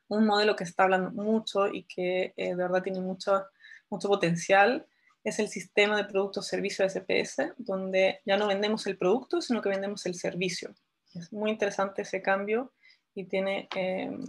[0.08, 3.44] un modelo que está hablando mucho y que eh, de verdad tiene mucho,
[3.90, 4.86] mucho potencial
[5.24, 9.68] es el sistema de productos servicio SPS, donde ya no vendemos el producto, sino que
[9.68, 10.74] vendemos el servicio.
[11.14, 12.72] Es muy interesante ese cambio
[13.14, 14.24] y tiene em,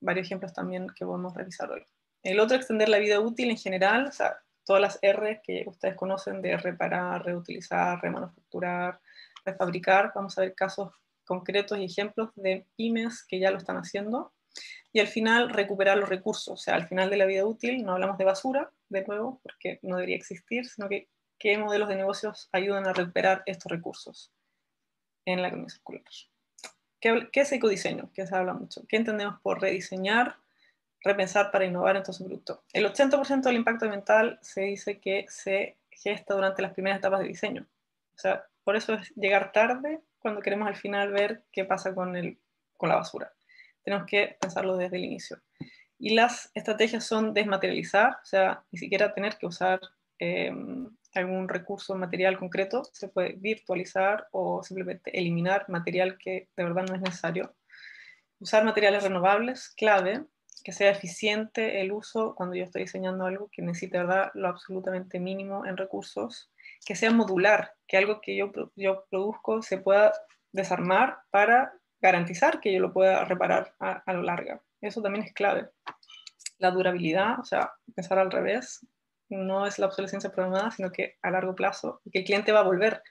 [0.00, 1.84] varios ejemplos también que podemos revisar hoy.
[2.22, 4.38] El otro, extender la vida útil en general, o sea,
[4.68, 9.00] todas las R que ustedes conocen de reparar, reutilizar, remanufacturar,
[9.42, 10.12] refabricar.
[10.14, 10.92] Vamos a ver casos
[11.24, 14.34] concretos y ejemplos de pymes que ya lo están haciendo.
[14.92, 16.52] Y al final, recuperar los recursos.
[16.52, 19.78] O sea, al final de la vida útil no hablamos de basura, de nuevo, porque
[19.80, 24.34] no debería existir, sino que qué modelos de negocios ayudan a recuperar estos recursos
[25.24, 26.02] en la economía circular.
[27.00, 28.10] ¿Qué, ¿Qué, es ecodiseño?
[28.12, 28.82] Que se habla mucho.
[28.86, 30.36] ¿Qué entendemos por rediseñar?
[31.02, 32.62] Repensar para innovar en todo su producto.
[32.72, 37.28] El 80% del impacto ambiental se dice que se gesta durante las primeras etapas de
[37.28, 37.66] diseño.
[38.14, 42.16] O sea, por eso es llegar tarde cuando queremos al final ver qué pasa con,
[42.16, 42.38] el,
[42.76, 43.32] con la basura.
[43.82, 45.40] Tenemos que pensarlo desde el inicio.
[45.98, 49.80] Y las estrategias son desmaterializar, o sea, ni siquiera tener que usar
[50.18, 50.52] eh,
[51.14, 56.94] algún recurso material concreto, se puede virtualizar o simplemente eliminar material que de verdad no
[56.94, 57.54] es necesario.
[58.38, 60.24] Usar materiales renovables, clave,
[60.68, 64.30] que sea eficiente el uso cuando yo estoy diseñando algo que necesite ¿verdad?
[64.34, 66.50] lo absolutamente mínimo en recursos,
[66.84, 70.12] que sea modular, que algo que yo, yo produzco se pueda
[70.52, 74.62] desarmar para garantizar que yo lo pueda reparar a, lo largo.
[74.82, 75.70] Eso también es clave.
[76.58, 78.86] La durabilidad, o sea, pensar al revés,
[79.30, 82.64] no es la obsolescencia programada, sino que a largo plazo, que el cliente va a
[82.64, 83.02] volver,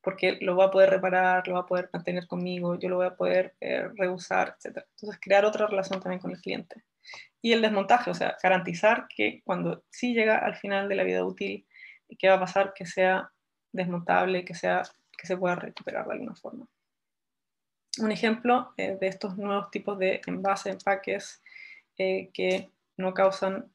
[0.00, 3.06] porque lo va a poder reparar, lo va a poder mantener conmigo, yo lo voy
[3.06, 4.78] a poder eh, reusar, etc.
[4.90, 6.82] Entonces, crear otra relación también con el cliente.
[7.42, 11.24] Y el desmontaje, o sea, garantizar que cuando sí llega al final de la vida
[11.24, 11.66] útil,
[12.18, 12.72] ¿qué va a pasar?
[12.74, 13.30] Que sea
[13.72, 14.82] desmontable, que, sea,
[15.16, 16.66] que se pueda recuperar de alguna forma.
[17.98, 21.42] Un ejemplo eh, de estos nuevos tipos de envases, empaques
[21.98, 23.70] eh, que no causan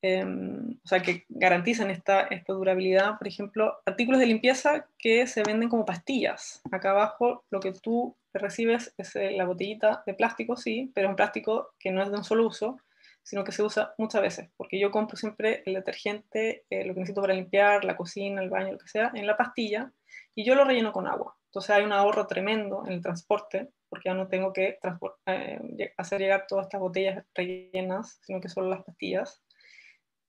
[0.00, 3.18] Em, o sea, que garantizan esta, esta durabilidad.
[3.18, 6.62] Por ejemplo, artículos de limpieza que se venden como pastillas.
[6.70, 11.16] Acá abajo lo que tú recibes es eh, la botellita de plástico, sí, pero un
[11.16, 12.78] plástico que no es de un solo uso,
[13.22, 17.00] sino que se usa muchas veces, porque yo compro siempre el detergente, eh, lo que
[17.00, 19.92] necesito para limpiar, la cocina, el baño, lo que sea, en la pastilla,
[20.34, 21.36] y yo lo relleno con agua.
[21.46, 24.78] Entonces hay un ahorro tremendo en el transporte, porque ya no tengo que
[25.26, 29.42] eh, hacer llegar todas estas botellas rellenas, sino que solo las pastillas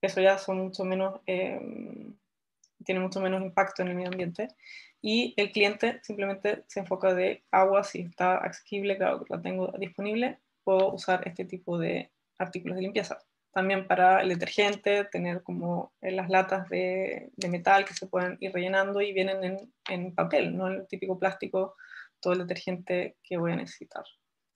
[0.00, 1.60] eso ya son mucho menos, eh,
[2.84, 4.48] tiene mucho menos impacto en el medio ambiente.
[5.02, 9.72] Y el cliente simplemente se enfoca de agua, si está accesible, claro que la tengo
[9.78, 13.18] disponible, puedo usar este tipo de artículos de limpieza.
[13.52, 18.52] También para el detergente, tener como las latas de, de metal que se pueden ir
[18.52, 21.76] rellenando y vienen en, en papel, no el típico plástico,
[22.20, 24.04] todo el detergente que voy a necesitar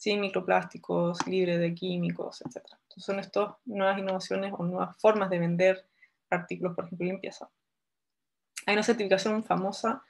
[0.05, 2.57] sin microplásticos, libre de químicos, etc.
[2.83, 5.87] Entonces son estas nuevas innovaciones o nuevas formas de vender
[6.29, 7.49] artículos, por ejemplo, limpieza.
[8.67, 10.03] Hay una certificación famosa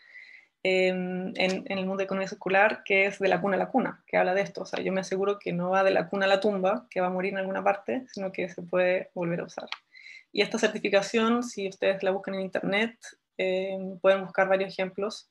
[0.63, 4.03] em, en, el mundo de economía circular que es de la cuna a la cuna,
[4.07, 4.63] que habla de esto.
[4.63, 7.01] O sea, yo me aseguro que no va de la cuna a la tumba, que
[7.01, 9.69] va a morir en alguna parte, sino que se puede volver a usar.
[10.33, 12.99] Y esta certificación, si ustedes la buscan en internet,
[13.37, 15.31] em, pueden buscar varios ejemplos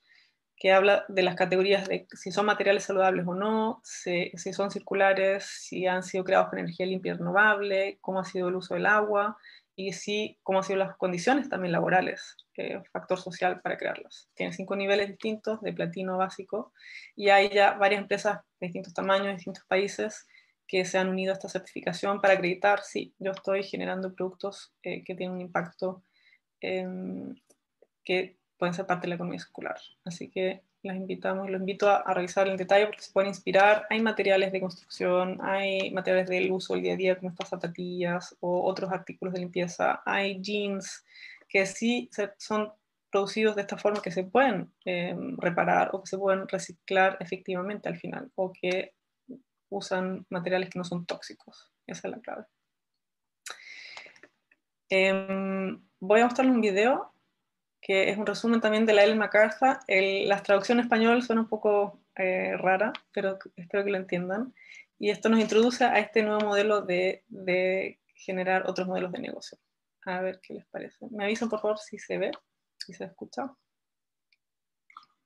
[0.58, 5.44] que habla de las categorías de si son materiales saludables o no, si, son circulares,
[5.46, 8.86] si han sido creados con energía limpia y renovable, cómo ha sido el uso del
[8.86, 9.38] agua
[9.76, 14.30] y si, cómo han sido las condiciones también laborales, que factor social para crearlas.
[14.36, 16.74] Tiene cinco niveles distintos de platino básico
[17.16, 20.28] y hay ya varias empresas de distintos tamaños, de distintos países
[20.68, 25.04] que se han unido a esta certificación para acreditar, sí, yo estoy generando productos eh,
[25.04, 26.04] que tienen un impacto
[26.62, 26.88] eh,
[28.04, 29.78] que pueden ser parte de la economía circular.
[30.06, 33.88] Así que las invitamos, los invito a, revisar en detalle porque se pueden inspirar.
[33.90, 38.36] Hay materiales de construcción, hay materiales del uso del día a día como estas zapatillas
[38.42, 41.06] o otros artículos de limpieza, hay jeans
[41.48, 42.72] que sí son
[43.10, 47.88] producidos de esta forma que se pueden em, reparar o que se pueden reciclar efectivamente
[47.88, 48.94] al final o que
[49.70, 51.72] usan materiales que no son tóxicos.
[51.88, 52.46] Esa es la clave.
[54.90, 57.13] Em, voy a mostrarles un video
[57.84, 59.78] que es un resumen también de la Ellen MacArthur.
[59.88, 64.56] El, la traducción en español suena un poco eh, rara, pero espero que lo entiendan.
[64.98, 69.58] Y esto nos introduce a este nuevo modelo de, de, generar otros modelos de negocio.
[70.06, 71.08] A ver qué les parece.
[71.12, 72.32] Me avisan por favor si se ve,
[72.78, 73.54] si se escucha.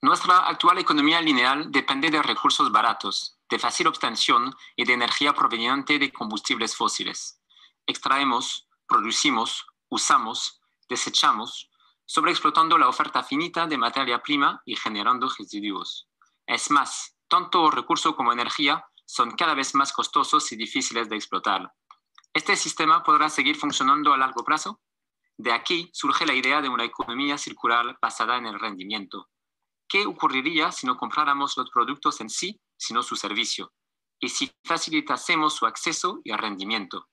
[0.01, 5.99] Nuestra actual economía lineal depende de recursos baratos, de fácil obtención y de energía proveniente
[5.99, 7.39] de combustibles fósiles.
[7.85, 11.69] Extraemos, producimos, usamos, desechamos,
[12.07, 16.07] sobreexplotando la oferta finita de materia prima y generando residuos.
[16.47, 21.71] Es más, tanto recurso como energía son cada vez más costosos y difíciles de explotar.
[22.33, 24.79] ¿Este sistema podrá seguir funcionando a largo plazo?
[25.37, 29.27] De aquí surge la idea de una economía circular basada en el rendimiento.
[29.87, 33.73] ¿Qué ocurriría si no compráramos los productos en sí, sino su servicio?
[34.19, 37.07] Y si facilitásemos su acceso y rendimiento.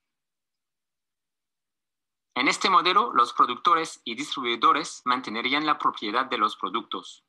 [2.37, 7.25] En este modelo, los productores y distribuidores mantendrían la propiedad de los productos.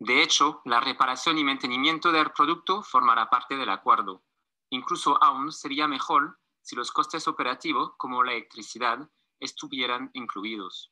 [0.00, 4.24] De hecho, la reparación y mantenimiento del producto formará parte del acuerdo.
[4.70, 10.90] Incluso aún sería mejor si los costes operativos, como la electricidad, estuvieran incluidos.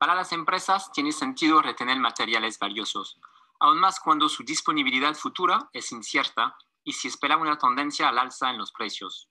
[0.00, 3.20] Para las empresas tiene sentido retener materiales valiosos,
[3.60, 8.50] aún más cuando su disponibilidad futura es incierta y si espera una tendencia al alza
[8.50, 9.28] en los precios.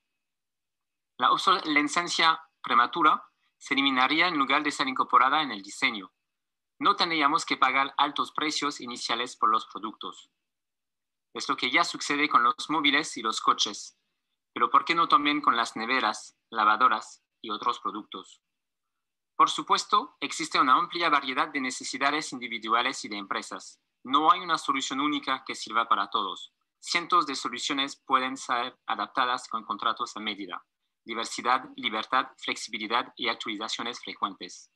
[1.17, 3.23] La obsolescencia prematura
[3.57, 6.11] se eliminaría en lugar de ser incorporada en el diseño.
[6.79, 10.31] No tendríamos que pagar altos precios iniciales por los productos.
[11.33, 13.97] Es lo que ya sucede con los móviles y los coches,
[14.53, 18.41] pero ¿por qué no también con las neveras, lavadoras y otros productos?
[19.35, 23.79] Por supuesto, existe una amplia variedad de necesidades individuales y de empresas.
[24.03, 26.53] No hay una solución única que sirva para todos.
[26.79, 30.65] cientos de soluciones pueden ser adaptadas con contratos a medida,
[31.05, 34.71] diversidad, libertad, flexibilidad y actualizaciones frecuentes.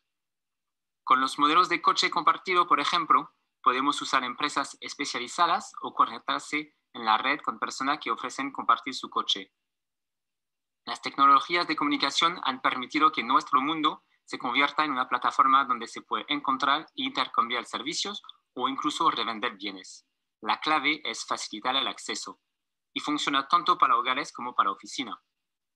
[1.04, 7.06] Con los modelos de coche compartido, por ejemplo, podemos usar empresas especializadas o conectarse en
[7.06, 9.52] la red con personas que ofrecen compartir su coche.
[10.86, 15.88] Las tecnologías de comunicación han permitido que nuestro mundo se convierta en una plataforma donde
[15.88, 18.22] se puede encontrar e intercambiar servicios
[18.54, 20.06] o incluso revender bienes.
[20.42, 22.40] La clave es facilitar el acceso
[22.94, 25.22] y funciona tanto para hogares como para oficina.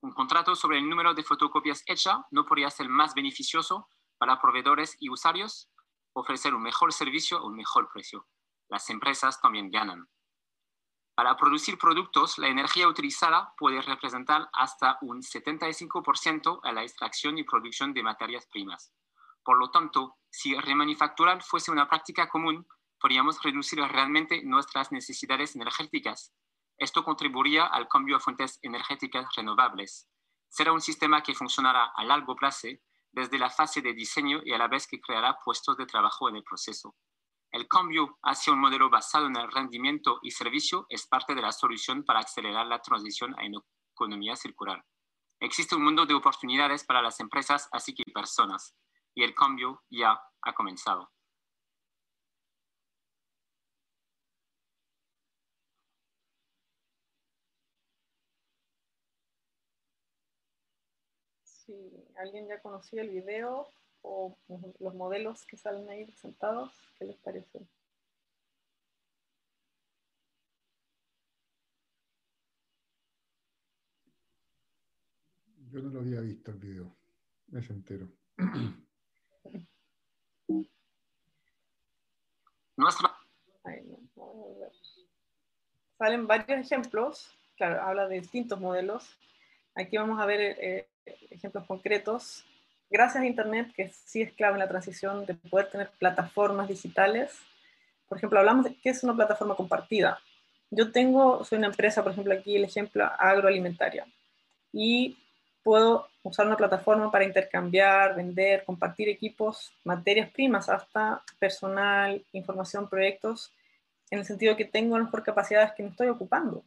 [0.01, 3.87] Un contrato sobre el número de fotocopias hecha no podría ser más beneficioso
[4.17, 5.69] para proveedores y usuarios,
[6.13, 8.27] ofrecer un mejor servicio o un mejor precio.
[8.67, 10.07] Las empresas también ganan.
[11.13, 17.43] Para producir productos, la energía utilizada puede representar hasta un 75% a la extracción y
[17.43, 18.91] producción de materias primas.
[19.43, 22.65] Por lo tanto, si remanufacturar fuese una práctica común,
[22.99, 26.33] podríamos reducir realmente nuestras necesidades energéticas.
[26.81, 30.09] Esto contribuiría al cambio a fuentes energéticas renovables.
[30.47, 32.69] Será un sistema que funcionará a largo plazo
[33.11, 36.37] desde la fase de diseño y a la vez que creará puestos de trabajo en
[36.37, 36.95] el proceso.
[37.51, 41.51] El cambio hacia un modelo basado en el rendimiento y servicio es parte de la
[41.51, 43.59] solución para acelerar la transición a una
[43.93, 44.83] economía circular.
[45.39, 48.75] Existe un mundo de oportunidades para las empresas, así que personas,
[49.13, 51.11] y el cambio ya ha comenzado.
[61.71, 63.65] Si alguien ya conocía el video
[64.01, 64.37] o
[64.79, 67.65] los modelos que salen ahí presentados, ¿qué les parece?
[75.69, 76.93] Yo no lo había visto el video,
[77.53, 78.11] es entero.
[82.75, 83.15] Nuestra...
[85.97, 89.17] Salen varios ejemplos, claro, habla de distintos modelos.
[89.73, 92.45] Aquí vamos a ver eh, ejemplos concretos.
[92.89, 97.31] Gracias a Internet, que sí es clave en la transición de poder tener plataformas digitales.
[98.07, 100.19] Por ejemplo, hablamos de qué es una plataforma compartida.
[100.69, 104.05] Yo tengo, soy una empresa, por ejemplo, aquí el ejemplo agroalimentaria.
[104.73, 105.17] Y
[105.63, 113.53] puedo usar una plataforma para intercambiar, vender, compartir equipos, materias primas, hasta personal, información, proyectos,
[114.09, 116.63] en el sentido que tengo a lo mejor capacidades que no estoy ocupando.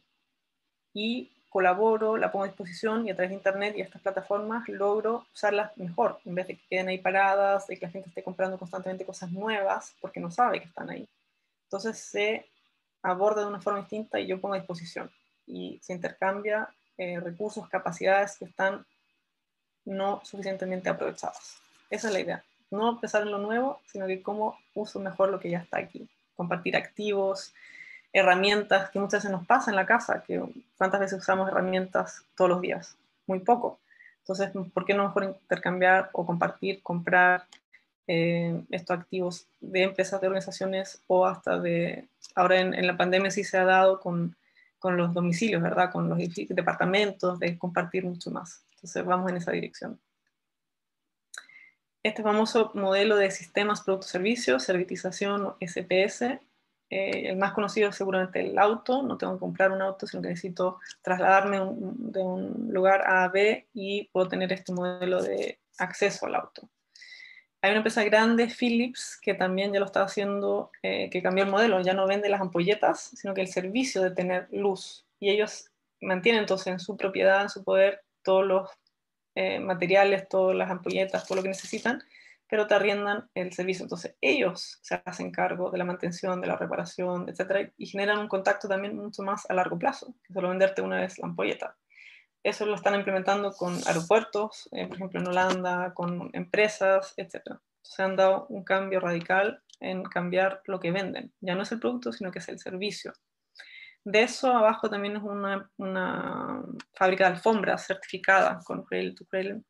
[0.93, 5.25] Y colaboro, la pongo a disposición y a través de Internet y estas plataformas logro
[5.33, 8.59] usarlas mejor, en vez de que queden ahí paradas, de que la gente esté comprando
[8.59, 11.07] constantemente cosas nuevas porque no sabe que están ahí.
[11.63, 12.45] Entonces se
[13.01, 15.09] aborda de una forma distinta y yo pongo a disposición.
[15.47, 18.85] Y se intercambia eh, recursos, capacidades que están
[19.85, 21.55] no suficientemente aprovechados.
[21.89, 22.43] Esa es la idea.
[22.69, 26.05] No pensar en lo nuevo, sino que cómo uso mejor lo que ya está aquí.
[26.35, 27.53] Compartir activos,
[28.17, 30.41] herramientas que muchas veces nos pasa en la casa, que
[30.77, 32.97] cuántas veces usamos herramientas todos los días,
[33.27, 33.79] muy poco.
[34.19, 37.45] Entonces, ¿por qué no mejor intercambiar o compartir, comprar
[38.07, 43.31] eh, estos activos de empresas, de organizaciones o hasta de, ahora en, en la pandemia
[43.31, 44.35] sí se ha dado con
[44.85, 45.91] con los domicilios, ¿verdad?
[45.91, 48.63] Con los departamentos, de compartir mucho más.
[48.75, 49.99] Entonces vamos en esa dirección.
[52.03, 56.39] Este famoso modelo de sistemas, productos, servicios, servitización SPS,
[56.89, 60.21] eh, el más conocido es seguramente el auto, no tengo que comprar un auto, sino
[60.21, 65.59] que necesito trasladarme de un lugar A a B y puedo tener este modelo de
[65.77, 66.69] acceso al auto.
[67.61, 71.49] Hay una empresa grande, Philips, que también ya lo está haciendo, eh, que cambió el
[71.49, 75.07] modelo, ya no vende las ampolletas, sino que el servicio de tener luz.
[75.19, 78.69] Y ellos mantienen entonces en su propiedad, en su poder, todos los
[79.33, 82.03] eh, materiales, todas las ampolletas, todo lo que necesitan,
[82.47, 83.83] pero te arriendan el servicio.
[83.83, 88.27] Entonces ellos se hacen cargo de la mantención, de la reparación, etcétera, y generan un
[88.27, 91.75] contacto también mucho más a largo plazo, que solo venderte una vez la ampolleta.
[92.43, 97.57] Eso lo están implementando con aeropuertos, eh, por ejemplo en Holanda, con empresas, etc.
[97.81, 101.33] Se han dado un cambio radical en cambiar lo que venden.
[101.41, 103.13] Ya no es el producto, sino que es el servicio.
[104.03, 106.61] De eso abajo también es una, una
[106.93, 109.63] fábrica de alfombras certificada con Cradle to Cradle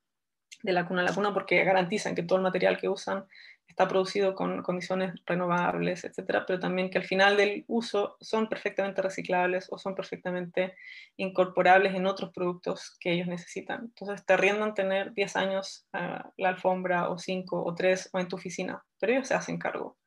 [0.64, 3.26] de la cuna a la cuna porque garantizan que todo el material que usan
[3.68, 9.02] está producido con condiciones renovables, etcétera, pero también que al final del uso son perfectamente
[9.02, 10.76] reciclables o son perfectamente
[11.18, 13.82] incorporables en otros productos que ellos necesitan.
[13.86, 18.28] Entonces te arriendan tener 10 años ah, la alfombra o 5 o 3 o en
[18.28, 19.98] tu oficina, pero ellos se hacen cargo.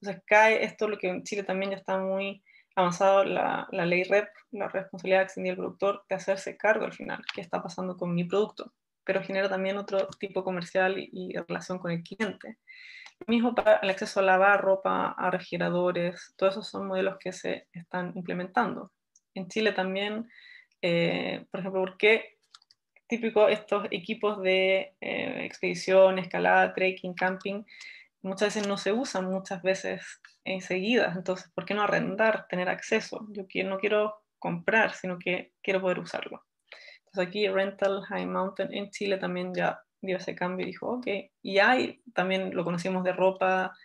[0.00, 2.44] Entonces cae esto, lo que en Chile también ya está muy
[2.76, 7.20] avanzado, la, la ley REP, la responsabilidad extendida del productor, de hacerse cargo al final,
[7.34, 8.72] qué está pasando con mi producto,
[9.08, 12.58] pero genera también otro tipo comercial y, relación con el cliente
[13.26, 17.68] mismo para el acceso a lavar ropa, a refrigeradores, todos esos son modelos que se
[17.72, 18.92] están implementando.
[19.34, 20.28] En Chile también,
[20.82, 22.36] eh, por ejemplo, ¿por qué
[23.06, 27.64] típico estos equipos de eh, expedición, escalada, trekking, camping,
[28.20, 30.20] muchas veces no se usan muchas veces
[30.60, 33.26] seguidas, entonces, ¿por qué no arrendar, tener acceso?
[33.30, 36.44] Yo no quiero comprar, sino que quiero poder usarlo.
[37.18, 41.06] Entonces aquí Rental High Mountain en Chile también ya dio ese cambio y dijo, ok,
[41.42, 43.76] y hay, también lo conocimos de ropa,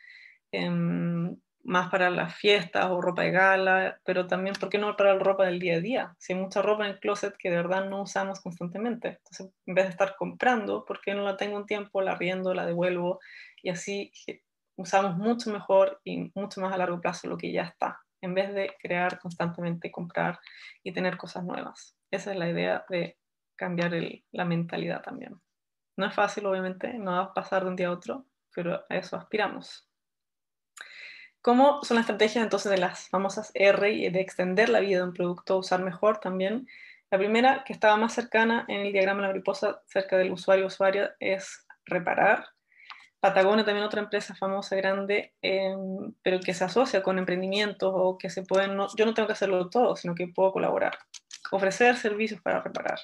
[0.52, 5.16] em, más para las fiestas o ropa de gala, pero también, ¿por qué no para
[5.16, 6.16] la ropa del día a día?
[6.20, 9.18] Si hay mucha ropa en el closet que de verdad no usamos constantemente.
[9.18, 12.54] Entonces, en vez de estar comprando, ¿por qué no la tengo un tiempo, la riendo,
[12.54, 13.20] la devuelvo?
[13.64, 14.12] Y así
[14.76, 18.54] usamos mucho mejor y mucho más a largo plazo lo que ya está, en vez
[18.54, 20.40] de crear constantemente, comprar
[20.84, 21.96] y tener cosas nuevas.
[22.12, 23.18] Esa es la idea de
[23.56, 23.94] cambiar
[24.32, 25.40] la mentalidad también.
[25.96, 28.96] No es fácil, obviamente, no va a pasar de un día a otro, pero a
[28.96, 29.88] eso aspiramos.
[31.42, 35.04] ¿Cómo son las estrategias entonces de las famosas R y de extender la vida de
[35.04, 36.68] un producto, usar mejor también?
[37.12, 40.68] La primera, que estaba más cercana en el diagrama de la mariposa, cerca del usuario
[40.68, 42.48] usuaria, es reparar.
[43.20, 48.30] Patagonia también otra empresa famosa, grande, em, pero que se asocia con emprendimientos o que
[48.30, 50.98] se pueden, yo no tengo que hacerlo todo, sino que puedo colaborar.
[51.52, 53.00] Ofrecer servicios para reparar.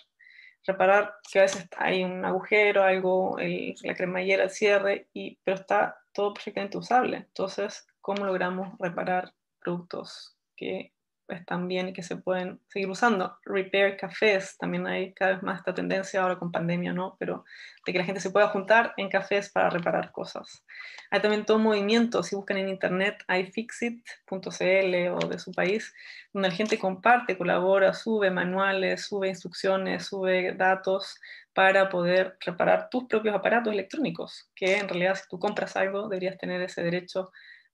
[0.66, 5.97] Reparar que a veces hay un agujero, algo, la cremallera, el cierre, y, pero está
[6.14, 7.18] todo perfectamente usable.
[7.18, 10.93] Entonces, cómo logramos reparar productos que
[11.30, 13.38] están bien y que se pueden seguir usando.
[13.45, 17.15] Repair cafés, también hay cada vez más esta tendencia ahora con pandemia, ¿no?
[17.19, 17.45] Pero
[17.86, 20.63] de que la gente se pueda juntar en cafés para reparar cosas.
[21.11, 25.93] Hay también todo movimiento, si buscan en internet, hay fixit.cl o de su país,
[26.34, 31.19] donde la gente comparte, colabora, sube manuales, sube instrucciones, sube datos
[31.53, 36.38] para poder reparar tus propios aparatos electrónicos, que en realidad si tú compras algo deberías
[36.38, 37.32] tener ese derecho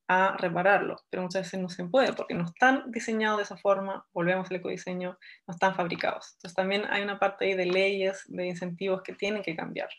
[0.08, 4.06] a repararlo, pero muchas veces no se puede porque no están diseñados de esa forma,
[4.14, 6.34] volvemos al ecodiseño, no están fabricados.
[6.36, 9.90] Entonces también hay una parte ahí de leyes, de incentivos que tienen que cambiar.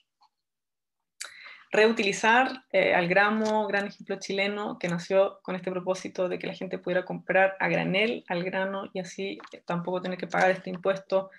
[1.73, 6.55] Reutilizar eh, al gramo, gran ejemplo chileno, que nació con este propósito de que la
[6.55, 10.71] gente pudiera comprar a granel, al grano, y así eh, tampoco tener que pagar este
[10.71, 11.31] impuesto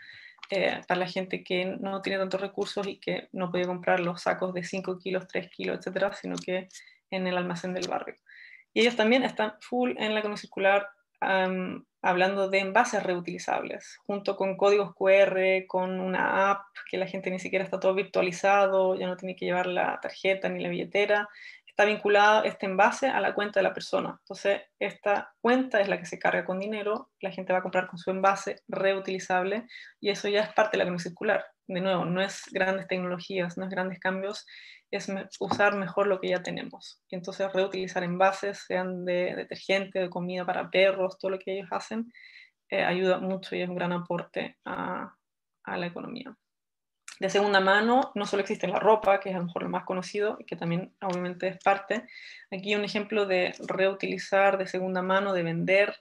[0.50, 4.22] eh, para la gente que no tiene tantos recursos y que no puede comprar los
[4.22, 6.68] sacos de 5 kilos, 3 kilos, etcétera, sino que
[7.10, 8.16] en el almacén del barrio.
[8.74, 10.88] Y ellos también están full en la economía circular
[12.02, 17.40] hablando de envases reutilizables, junto con códigos QR, con una app que la gente ni
[17.40, 21.28] siquiera está todo virtualizado, ya no tiene que llevar la tarjeta ni la billetera,
[21.66, 24.18] está vinculado este envase a la cuenta de la persona.
[24.22, 27.88] Entonces, esta cuenta es la que se carga con dinero, la gente va a comprar
[27.88, 29.68] con su envase reutilizable
[30.00, 31.46] y eso ya es parte de la economía circular.
[31.68, 34.48] De nuevo, no es grandes tecnologías, no es grandes cambios,
[34.92, 37.02] es usar mejor lo que ya tenemos.
[37.10, 41.68] Y entonces reutilizar envases, sean de detergente, de comida para perros, todo lo que ellos
[41.72, 42.12] hacen,
[42.70, 45.14] eh, ayuda mucho y es un gran aporte a,
[45.66, 46.34] la economía.
[47.20, 49.84] De segunda mano, no solo existe la ropa, que es a lo mejor lo más
[49.84, 52.06] conocido que también obviamente es parte.
[52.52, 55.98] Aquí un ejemplo de reutilizar de segunda mano, de vender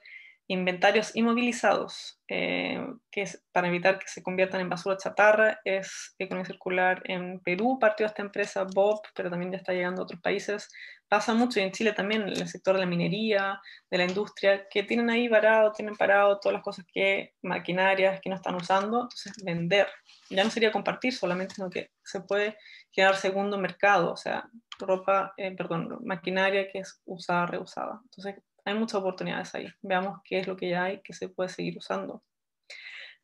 [0.47, 2.79] inventarios inmovilizados, eh,
[3.11, 7.77] que es para evitar que se conviertan en basura chatarra, es economía circular en Perú,
[7.79, 10.69] partió esta empresa Bob, pero también ya está llegando a otros países.
[11.09, 14.67] Pasa mucho y en Chile también, en el sector de la minería, de la industria,
[14.69, 19.03] que tienen ahí parado, tienen parado todas las cosas que, maquinarias que no están usando,
[19.03, 19.87] entonces vender.
[20.29, 22.57] Ya no sería compartir solamente, sino que se puede
[22.91, 28.01] generar segundo mercado, o sea, ropa, eh, perdón, maquinaria que es usada, reusada.
[28.03, 29.67] Entonces, hay muchas oportunidades ahí.
[29.81, 32.21] Veamos qué es lo que ya hay que se puede seguir usando.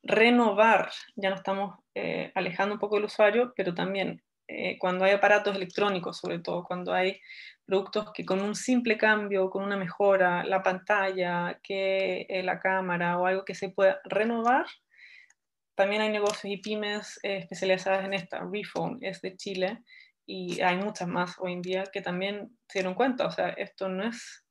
[0.01, 5.11] Renovar, ya nos estamos eh, alejando un poco del usuario, pero también eh, cuando hay
[5.11, 7.19] aparatos electrónicos, sobre todo cuando hay
[7.65, 13.17] productos que con un simple cambio, con una mejora, la pantalla, que eh, la cámara
[13.17, 14.65] o algo que se pueda renovar,
[15.75, 18.41] también hay negocios y pymes especializadas en esta.
[18.49, 19.83] Refone es de Chile
[20.25, 23.25] y hay muchas más hoy en día que también se dieron cuenta.
[23.25, 24.42] O sea, esto no es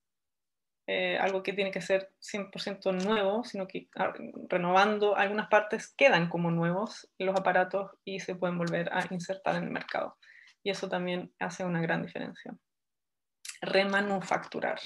[0.86, 4.12] eh, algo que tiene que ser 100% nuevo, sino que ah,
[4.48, 9.64] renovando algunas partes quedan como nuevos los aparatos y se pueden volver a insertar en
[9.64, 10.16] el mercado.
[10.64, 12.54] Y eso también hace una gran diferencia.
[13.60, 14.80] Remanufacturar.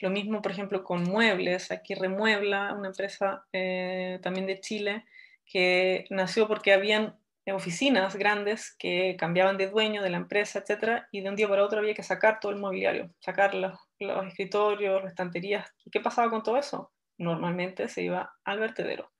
[0.00, 1.70] Lo mismo, por ejemplo, con muebles.
[1.70, 5.04] Aquí Remuebla, una empresa eh, también de Chile,
[5.44, 7.16] que nació porque habían
[7.52, 11.64] oficinas grandes que cambiaban de dueño de la empresa, etcétera, y de un día para
[11.64, 15.68] otro había que sacar todo el mobiliario, sacar los, los escritorios, las estanterías.
[15.84, 16.92] ¿Y qué pasaba con todo eso?
[17.18, 19.10] Normalmente se iba al vertedero.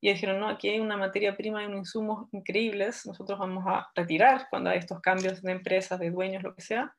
[0.00, 3.86] Y dijeron, no, aquí hay una materia prima y unos insumos increíbles, nosotros vamos a
[3.94, 6.92] retirar cuando hay estos cambios de empresas, de dueños, lo que sea,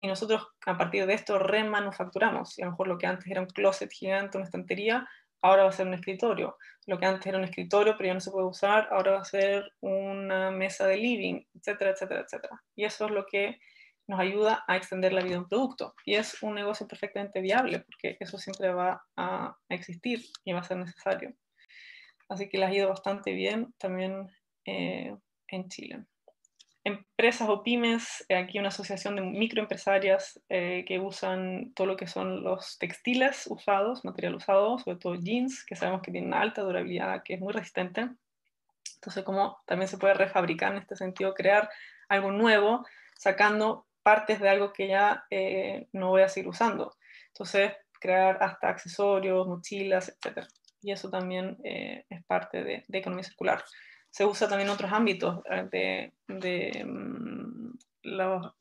[0.00, 2.58] y nosotros a partir de esto remanufacturamos.
[2.58, 5.06] Y a lo mejor lo que antes era un closet gigante, una estantería,
[5.42, 6.56] ahora va a ser un escritorio.
[6.86, 9.24] Lo que antes era un escritorio, pero ya no se puede usar, ahora va a
[9.24, 12.62] ser una mesa de living, etcétera, etcétera, etcétera.
[12.74, 13.60] Y eso es lo que
[14.10, 15.94] nos ayuda a extender la vida de un producto.
[16.04, 20.64] Y es un negocio perfectamente viable, porque eso siempre va a existir y va a
[20.64, 21.32] ser necesario.
[22.28, 24.28] Así que les ha ido bastante bien también
[24.64, 25.16] eh,
[25.48, 26.04] en Chile
[26.84, 32.06] empresas o pymes, eh, aquí una asociación de microempresarias eh, que usan todo lo que
[32.06, 37.22] son los textiles usados, material usado, sobre todo jeans, que sabemos que tienen alta durabilidad,
[37.22, 38.08] que es muy resistente.
[38.94, 41.70] Entonces, como también se puede refabricar en este sentido, crear
[42.08, 42.86] algo nuevo,
[43.16, 46.96] sacando partes de algo que ya eh, no voy a seguir usando.
[47.28, 50.46] Entonces, crear hasta accesorios, mochilas, etc.
[50.82, 53.62] Y eso también es parte de, economía circular
[54.10, 58.54] se usa también en otros ámbitos eh, de, mm, los,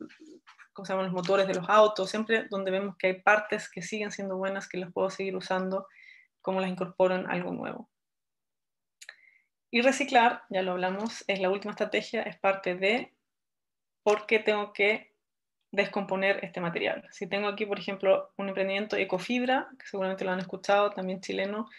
[0.76, 4.70] los motores de los autos, siempre donde vemos que hay partes que siguen siendo buenas,
[4.70, 5.88] que las puedo seguir usando,
[6.42, 7.90] cómo las incorporo en algo nuevo.
[9.72, 13.14] Y reciclar, ya lo hablamos, es la última estrategia, es parte de
[14.04, 15.09] por qué tengo que
[15.72, 17.08] descomponer este material.
[17.12, 21.70] Si tengo aquí, por ejemplo, un emprendimiento Ecofibra, que seguramente lo han escuchado, también chileno,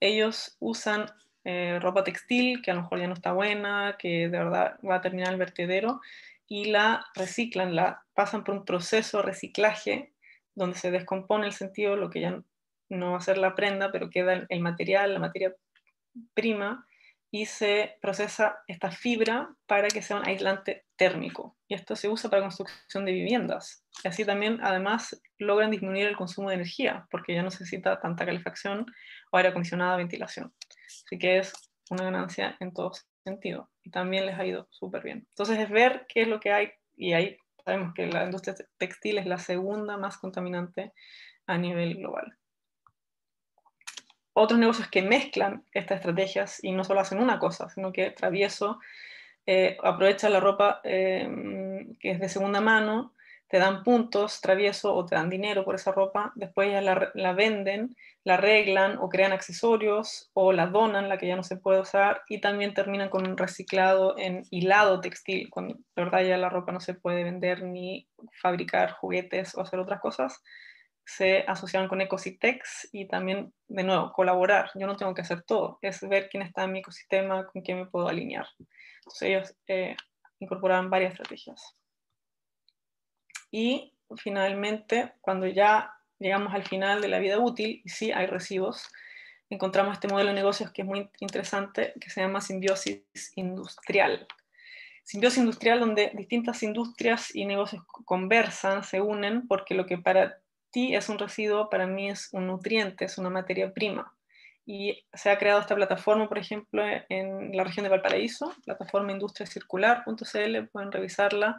[0.00, 1.06] ellos usan
[1.44, 4.96] eh, ropa textil que a lo mejor ya no está buena, que de verdad va
[4.96, 6.00] a terminar el vertedero,
[6.46, 10.12] y la reciclan, la pasan por un proceso de reciclaje
[10.54, 12.42] donde se descompone el sentido, lo que ya
[12.88, 15.54] no va a ser la prenda, pero queda el material, la materia
[16.34, 16.86] prima,
[17.30, 21.56] y se procesa esta fibra para que sea un aislante térmico.
[21.68, 23.84] Y esto se usa para construcción de viviendas.
[24.02, 28.24] Y así también, además, logran disminuir el consumo de energía, porque ya no necesita tanta
[28.24, 28.86] calefacción
[29.30, 30.54] o aire acondicionado, ventilación.
[30.86, 31.52] Así que es
[31.90, 32.92] una ganancia en todo
[33.24, 33.70] sentido.
[33.82, 35.26] Y también les ha ido súper bien.
[35.30, 39.18] Entonces es ver qué es lo que hay, y ahí sabemos que la industria textil
[39.18, 40.92] es la segunda más contaminante
[41.46, 42.38] a nivel global
[44.38, 48.78] otros negocios que mezclan estas estrategias y no solo hacen una cosa, sino que Travieso
[49.46, 53.14] eh, aprovecha la ropa em, que es de segunda mano,
[53.48, 57.96] te dan puntos Travieso o te dan dinero por esa ropa, después ya la, venden,
[58.24, 62.22] la arreglan o crean accesorios o la donan, la que ya no se puede usar,
[62.28, 66.72] y también terminan con un reciclado en hilado textil, cuando de verdad ya la ropa
[66.72, 68.06] no se puede vender ni
[68.42, 70.42] fabricar juguetes o hacer otras cosas
[71.08, 74.70] se asociaron con Ecositex y también, de nuevo, colaborar.
[74.74, 77.78] Yo no tengo que hacer todo, es ver quién está en mi ecosistema, con quién
[77.78, 78.46] me puedo alinear.
[78.98, 79.96] Entonces ellos eh,
[80.38, 81.74] incorporaron varias estrategias.
[83.50, 88.90] Y finalmente, cuando ya llegamos al final de la vida útil, y sí hay residuos,
[89.48, 93.02] encontramos este modelo de negocios que es muy interesante, que se llama simbiosis
[93.34, 94.28] industrial.
[95.04, 100.38] Simbiosis industrial donde distintas industrias y negocios conversan, se unen, porque lo que para
[100.70, 104.14] ti es un residuo, para mí es un nutriente, es una materia prima.
[104.66, 110.68] Y se ha creado esta plataforma, por ejemplo, en la región de Valparaíso, plataforma industriacircular.cl,
[110.70, 111.58] pueden revisarla,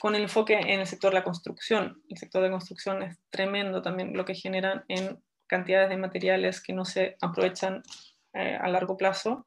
[0.00, 2.02] con el enfoque en el sector de la construcción.
[2.08, 6.72] El sector de construcción es tremendo también lo que generan en cantidades de materiales que
[6.72, 7.82] no se aprovechan
[8.34, 9.46] eh, a largo plazo.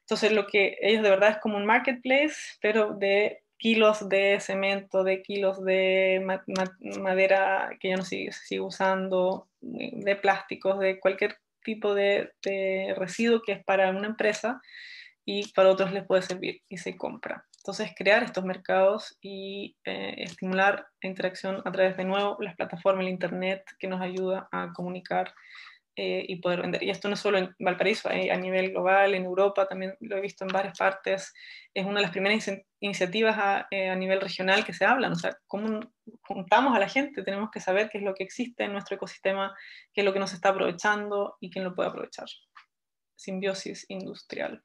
[0.00, 5.04] Entonces, lo que ellos de verdad es como un marketplace, pero de kilos de cemento,
[5.04, 6.24] de kilos de
[7.00, 12.30] madera que ya no sigue, sigue, usando, de plásticos, de cualquier tipo de,
[12.96, 14.60] residuo que es para una empresa
[15.24, 17.44] y para otros les puede servir y se compra.
[17.58, 23.04] Entonces, crear estos mercados y eh, estimular la interacción a través de nuevo las plataformas,
[23.04, 25.34] el Internet, que nos ayuda a comunicar
[25.98, 26.82] eh, y poder vender.
[26.82, 30.20] Y esto no solo en Valparaíso, eh, a nivel global, en Europa también lo he
[30.20, 31.32] visto en varias partes.
[31.72, 35.12] Es una de las primeras iniciativas a, eh, a, nivel regional que se hablan.
[35.12, 35.80] O sea, cómo
[36.20, 39.56] juntamos a la gente, tenemos que saber qué es lo que existe en nuestro ecosistema,
[39.94, 42.26] qué es lo que nos está aprovechando y quién lo puede aprovechar.
[43.14, 44.62] Simbiosis industrial.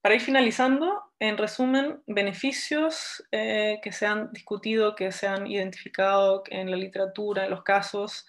[0.00, 6.70] Para ir finalizando, en resumen, beneficios que se han discutido, que se han identificado en
[6.70, 8.24] la literatura, en los casos,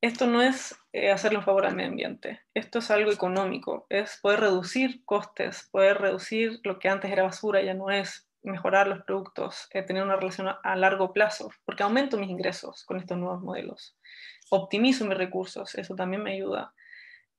[0.00, 4.40] esto no es eh, hacerle favor al medio ambiente, esto es algo económico, es poder
[4.40, 9.68] reducir costes, poder reducir lo que antes era basura, ya no es mejorar los productos,
[9.72, 13.96] eh, tener una relación a, largo plazo, porque aumento mis ingresos con estos nuevos modelos,
[14.50, 16.72] optimizo mis recursos, eso también me ayuda.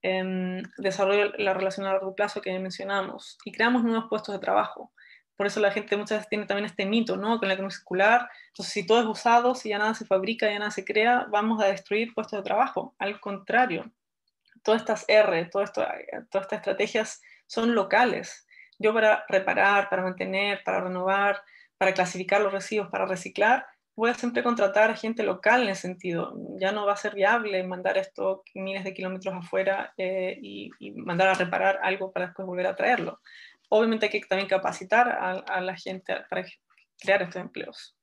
[0.01, 4.93] Em, desarrollo la relación a largo plazo que mencionamos y creamos nuevos puestos de trabajo.
[5.39, 7.39] Por eso la gente muchas veces tiene también este mito, ¿no?
[7.39, 8.29] Con la economía circular.
[8.47, 11.63] Entonces, si todo es usado, si ya nada se fabrica, ya nada se crea, vamos
[11.63, 12.93] a destruir puestos de trabajo.
[12.99, 13.89] Al contrario,
[14.63, 18.45] todas estas R, todas estas estrategias son locales.
[18.79, 21.41] Yo para reparar, para mantener, para renovar,
[21.77, 23.65] para clasificar los residuos, para reciclar,
[23.99, 26.33] voy a siempre contratar a gente local en ese sentido.
[26.57, 31.27] Ya no va a ser viable mandar esto miles de kilómetros afuera eh, y, mandar
[31.27, 33.19] a reparar algo para después volver a traerlo.
[33.69, 36.45] Obviamente hay que también capacitar a, la gente para
[36.99, 37.95] crear estos empleos.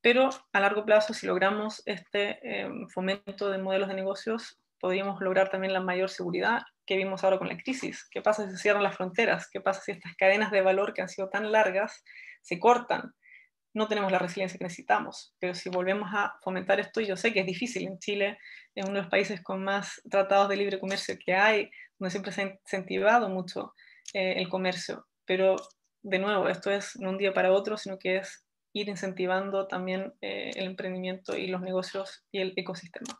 [0.00, 5.48] Pero a largo plazo, si logramos este eh, fomento de modelos de negocios, podríamos lograr
[5.48, 8.06] también la mayor seguridad que vimos ahora con la crisis.
[8.10, 9.48] ¿Qué pasa si se cierran las fronteras?
[9.50, 12.04] ¿Qué pasa si estas cadenas de valor que han sido tan largas
[12.42, 13.14] se cortan?
[13.74, 15.34] no tenemos la resiliencia que necesitamos.
[15.38, 17.86] Pero si volvemos a fomentar esto, yo sé que es difícil.
[17.86, 18.38] En Chile
[18.74, 22.32] es uno de los países con más tratados de libre comercio que hay, donde siempre
[22.32, 23.74] se ha incentivado mucho
[24.12, 25.06] eh, el comercio.
[25.24, 25.56] Pero,
[26.02, 28.44] de nuevo, esto es no un día para otro, sino que es
[28.74, 33.18] ir incentivando también eh, el emprendimiento y los negocios y el ecosistema.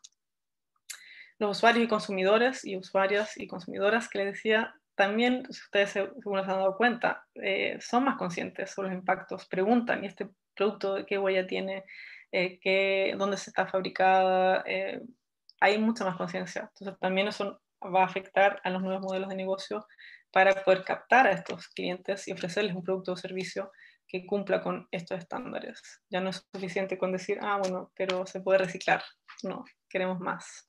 [1.39, 6.45] Los usuarios y consumidores y usuarias y consumidoras que les decía también, si ustedes seguro
[6.45, 11.05] se han dado cuenta, eh, son más conscientes sobre los impactos, preguntan, ¿y este producto,
[11.07, 11.85] qué huella tiene,
[12.31, 14.65] eh, qué, dónde se está fabricada,
[15.61, 16.71] hay mucha más conciencia.
[16.73, 19.87] Entonces también eso va a afectar a los nuevos modelos de negocio
[20.35, 23.71] para poder captar a estos clientes y ofrecerles un producto o servicio
[24.09, 25.81] que cumpla con estos estándares.
[26.11, 29.05] Ya no es suficiente con decir, ah, bueno, pero se puede reciclar.
[29.45, 30.69] No, queremos más.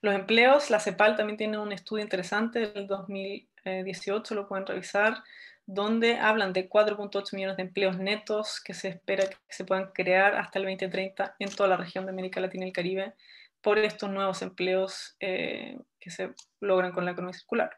[0.00, 5.24] Los empleos, la CEPAL también tiene un estudio interesante del 2018, lo pueden revisar,
[5.66, 10.36] donde hablan de 4.8 millones de empleos netos que se espera que se puedan crear
[10.36, 13.14] hasta el 2030 en toda la región de América Latina y el Caribe
[13.60, 17.76] por estos nuevos empleos eh, que se logran con la economía circular.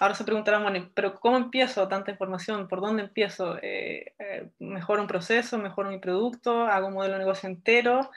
[0.00, 2.66] Ahora se preguntarán, bueno, pero ¿cómo empiezo tanta información?
[2.66, 3.58] ¿Por dónde empiezo?
[3.62, 5.58] Eh, eh, ¿Mejoro un proceso?
[5.58, 6.64] ¿Mejoro mi producto?
[6.66, 8.10] ¿Hago un modelo de negocio entero?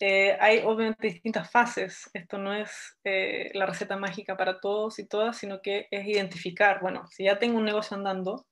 [0.00, 2.10] Eh, hay obviamente distintas fases.
[2.14, 6.80] Esto no es eh, la receta mágica para todos y todas, sino que es identificar,
[6.82, 8.46] bueno, si ya tengo un negocio andando,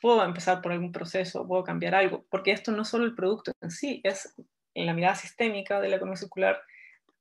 [0.00, 3.52] puedo empezar por algún proceso, puedo cambiar algo, porque esto no es solo el producto
[3.60, 4.34] en sí, es
[4.74, 6.60] en la mirada sistémica de la economía circular,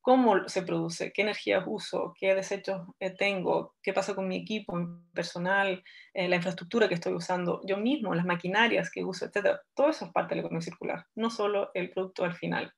[0.01, 4.73] cómo se produce, qué energías uso, qué desechos eh, tengo, qué pasa con mi equipo
[5.13, 5.83] personal,
[6.13, 9.59] la infraestructura que estoy usando, yo mismo, las maquinarias que uso, etc.
[9.73, 12.73] Todo eso es parte de la economía circular, no solo el producto al final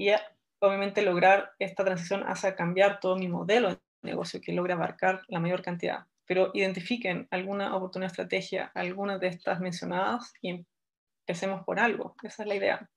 [0.00, 0.08] y
[0.60, 5.40] obviamente lograr esta transición hace cambiar todo mi modelo de negocio que logre abarcar la
[5.40, 6.06] mayor cantidad.
[6.24, 10.64] Pero identifiquen alguna oportunidad, estrategia, alguna de estas mencionadas y
[11.26, 12.14] empecemos por algo.
[12.22, 12.90] Esa es la idea.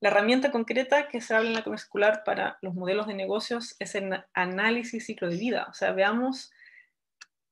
[0.00, 3.94] La herramienta concreta que se habla en la economía para los modelos de negocios es
[3.94, 5.66] el análisis ciclo de vida.
[5.70, 6.52] O sea, veamos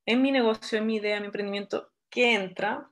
[0.07, 2.91] en mi negocio, en mi idea, en mi emprendimiento, qué entra,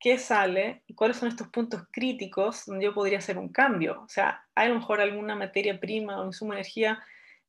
[0.00, 4.02] qué sale y cuáles son estos puntos críticos donde yo podría hacer un cambio.
[4.02, 7.02] O sea, hay a lo mejor alguna materia prima o insumo energía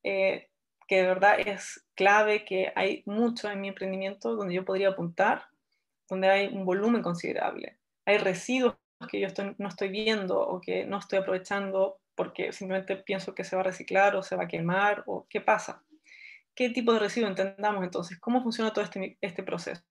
[0.03, 0.49] eh,
[0.87, 5.47] que de verdad es clave, que hay mucho en mi emprendimiento donde yo podría apuntar,
[6.07, 7.77] donde hay un volumen considerable.
[8.05, 8.75] Hay residuos
[9.09, 9.27] que yo
[9.57, 13.65] no estoy viendo o que no estoy aprovechando porque simplemente pienso que se va a
[13.65, 15.83] reciclar o se va a quemar o qué pasa.
[16.55, 18.19] ¿Qué tipo de residuo entendamos entonces?
[18.19, 19.83] ¿Cómo funciona todo este, este proceso?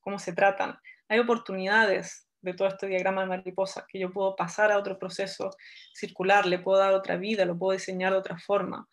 [0.00, 0.78] ¿Cómo se tratan?
[1.10, 5.50] hay oportunidades de todo este diagrama de mariposa que yo puedo pasar a otro proceso
[5.92, 8.88] circular, le puedo dar otra vida, lo puedo diseñar de otra forma,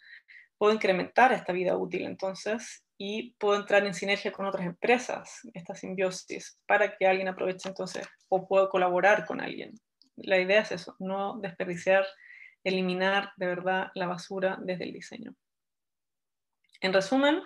[0.57, 5.75] puedo incrementar esta vida útil entonces y puedo entrar en sinergia con otras empresas, esta
[5.75, 9.73] simbiosis, para que alguien aproveche entonces o puedo colaborar con alguien.
[10.15, 12.05] La idea es eso, no desperdiciar,
[12.63, 15.35] eliminar de verdad la basura desde el diseño.
[16.81, 17.41] En resumen,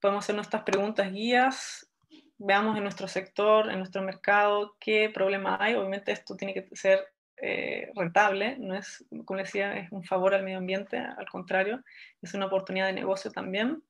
[0.00, 1.92] podemos hacer nuestras preguntas guías
[2.44, 5.74] veamos en nuestro sector, en nuestro mercado, qué problema hay.
[5.74, 7.06] Obviamente esto tiene que ser
[7.36, 11.82] eh, rentable, no es, como decía, es un favor al medio ambiente, al contrario,
[12.20, 13.82] es una oportunidad de negocio también.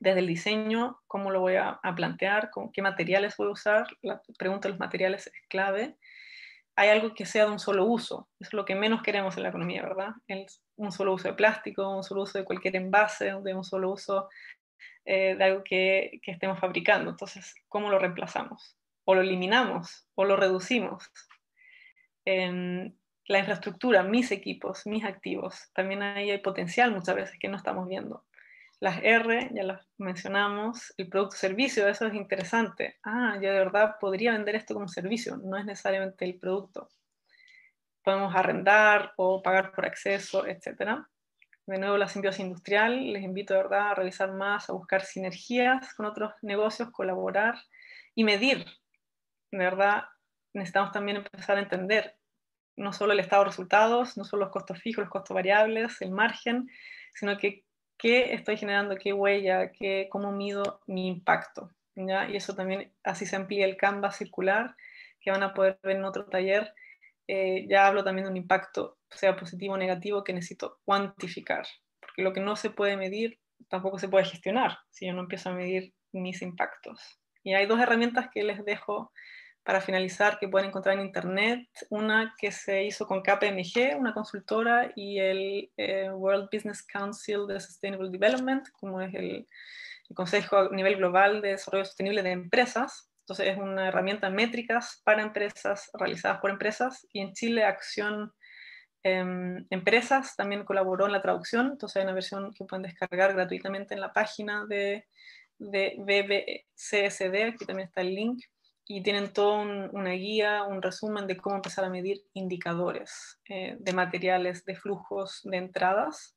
[0.00, 4.20] Desde el diseño, cómo lo voy a, plantear, con qué materiales voy a usar, la
[4.38, 5.96] pregunta de los materiales es clave.
[6.74, 9.50] Hay algo que sea de un solo uso, es lo que menos queremos en la
[9.50, 10.12] economía, ¿verdad?
[10.76, 14.28] Un solo uso de plástico, un solo uso de cualquier envase, de un solo uso
[15.04, 17.10] eh, de algo que, que, estemos fabricando.
[17.10, 18.76] Entonces, ¿cómo lo reemplazamos?
[19.04, 21.10] O lo eliminamos, o lo reducimos.
[22.24, 27.88] la infraestructura, mis equipos, mis activos, también ahí hay potencial muchas veces que no estamos
[27.88, 28.24] viendo.
[28.82, 32.98] Las R, ya las mencionamos, el producto servicio, eso es interesante.
[33.04, 36.88] Ah, yo de verdad podría vender esto como servicio, no es necesariamente el producto.
[38.02, 41.08] Podemos arrendar o pagar por acceso, etcétera
[41.66, 45.94] de nuevo la simbiosis industrial, les invito de verdad a revisar más, a buscar sinergias
[45.94, 47.54] con otros negocios, colaborar
[48.14, 48.66] y medir.
[49.50, 50.04] De verdad,
[50.54, 52.16] necesitamos también empezar a entender
[52.76, 56.10] no solo el estado de resultados, no solo los costos fijos, los costos variables, el
[56.10, 56.68] margen,
[57.14, 57.64] sino que
[58.02, 61.70] qué estoy generando, qué huella, qué, cómo mido mi impacto.
[61.94, 64.74] Y eso también, así se amplía el canvas circular,
[65.20, 66.74] que van a poder ver en otro taller,
[67.28, 71.64] eh, ya hablo también de un impacto, sea positivo o negativo, que necesito cuantificar,
[72.00, 73.38] porque lo que no se puede medir
[73.68, 77.20] tampoco se puede gestionar si yo no empiezo a medir mis impactos.
[77.44, 79.12] Y hay dos herramientas que les dejo
[79.64, 81.68] para finalizar que pueden encontrar en internet.
[81.90, 87.60] Una que se hizo con KPMG, una consultora, y el eh, World Business Council de
[87.60, 89.46] Sustainable Development, como es el,
[90.08, 93.10] el, Consejo a nivel global de Desarrollo Sostenible de Empresas.
[93.20, 98.32] Entonces es una herramienta métricas para empresas, realizadas por empresas, y en Chile Acción
[99.04, 103.94] eh, Empresas también colaboró en la traducción, entonces hay una versión que pueden descargar gratuitamente
[103.94, 105.06] en la página de,
[105.58, 108.42] de BBCSD, aquí también está el link
[108.94, 109.60] y tienen toda
[109.92, 115.40] una guía, un resumen de cómo empezar a medir indicadores eh, de materiales, de flujos,
[115.44, 116.36] de entradas,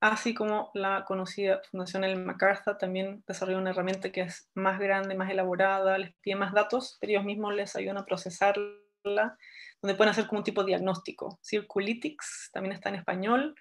[0.00, 5.14] así como la conocida Fundación El MacArthur también desarrolló una herramienta que es más grande,
[5.14, 9.36] más elaborada, les pide más datos, pero ellos mismos les ayudan a procesarla,
[9.82, 11.38] donde pueden hacer como un tipo de diagnóstico.
[11.42, 13.54] Circulytics también está en español,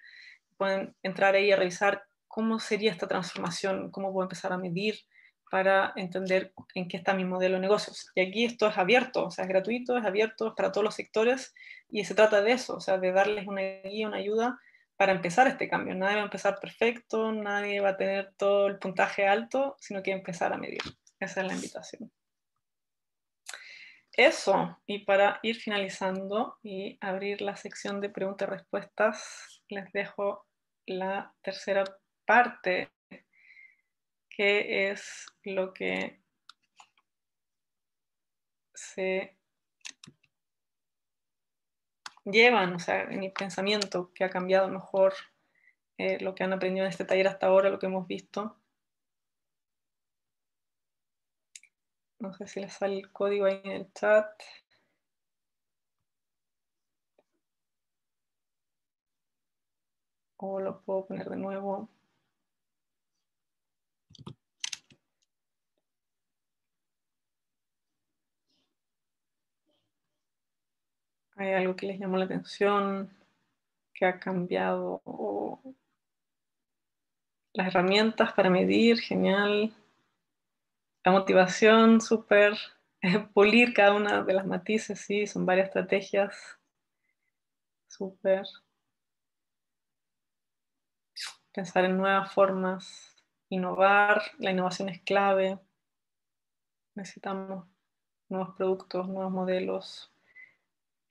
[0.55, 4.95] pueden entrar ahí a revisar cómo sería esta transformación, cómo puedo empezar a medir,
[5.53, 8.09] para entender en qué está mi modelo de negocios.
[8.15, 10.95] Y aquí esto es abierto, o sea, es gratuito, es abierto, es para todos los
[10.95, 11.53] sectores
[11.91, 14.59] y se trata de eso, o sea, de darles una guía, una ayuda
[14.97, 15.93] para empezar este cambio.
[15.93, 20.09] Nadie va a empezar perfecto, nadie va a tener todo el puntaje alto, sino que
[20.09, 20.81] empezar a medir.
[21.19, 22.11] Esa es la invitación.
[24.11, 30.47] Eso, y para ir finalizando y abrir la sección de preguntas y respuestas, les dejo
[30.87, 31.83] la tercera
[32.25, 32.89] parte
[34.33, 36.19] qué es lo que
[38.73, 39.37] se
[42.25, 45.13] llevan, o sea, en mi pensamiento, que ha cambiado mejor
[45.97, 48.57] eh, lo que han aprendido en este taller hasta ahora, lo que hemos visto.
[52.19, 54.41] No sé si les sale el código ahí en el chat.
[60.37, 61.89] O lo puedo poner de nuevo.
[71.35, 73.09] ¿Hay algo que les llamó la atención?
[73.93, 75.01] ¿Que ha cambiado?
[77.53, 79.73] Las herramientas para medir, genial.
[81.03, 82.55] La motivación, súper.
[83.33, 86.59] Pulir cada una de las matices, sí, son varias estrategias.
[87.87, 88.45] Súper.
[91.51, 93.15] Pensar en nuevas formas,
[93.49, 94.21] innovar.
[94.37, 95.59] La innovación es clave.
[96.95, 97.67] Necesitamos
[98.29, 100.12] nuevos productos, nuevos modelos,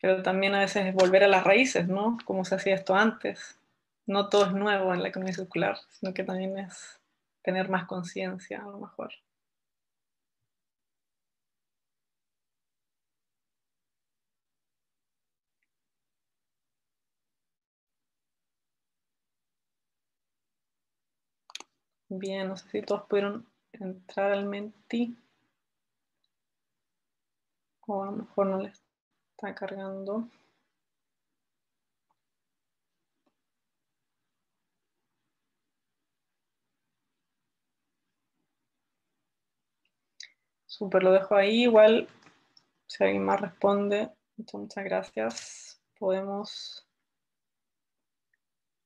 [0.02, 2.18] pero también a veces es volver a las raíces, ¿no?
[2.24, 3.58] Como se hacía esto antes.
[4.06, 7.00] No todo es nuevo en la economía circular, sino que también es
[7.42, 9.12] tener más conciencia, a lo mejor.
[22.08, 25.16] Bien, no sé si todos pudieron entrar al Menti.
[27.86, 28.82] O a lo mejor no les
[29.42, 30.28] Está cargando.
[40.66, 41.64] Súper, lo dejo ahí.
[41.64, 42.08] Igual,
[42.86, 44.10] si alguien más responde,
[44.52, 45.82] muchas gracias.
[45.98, 46.86] Podemos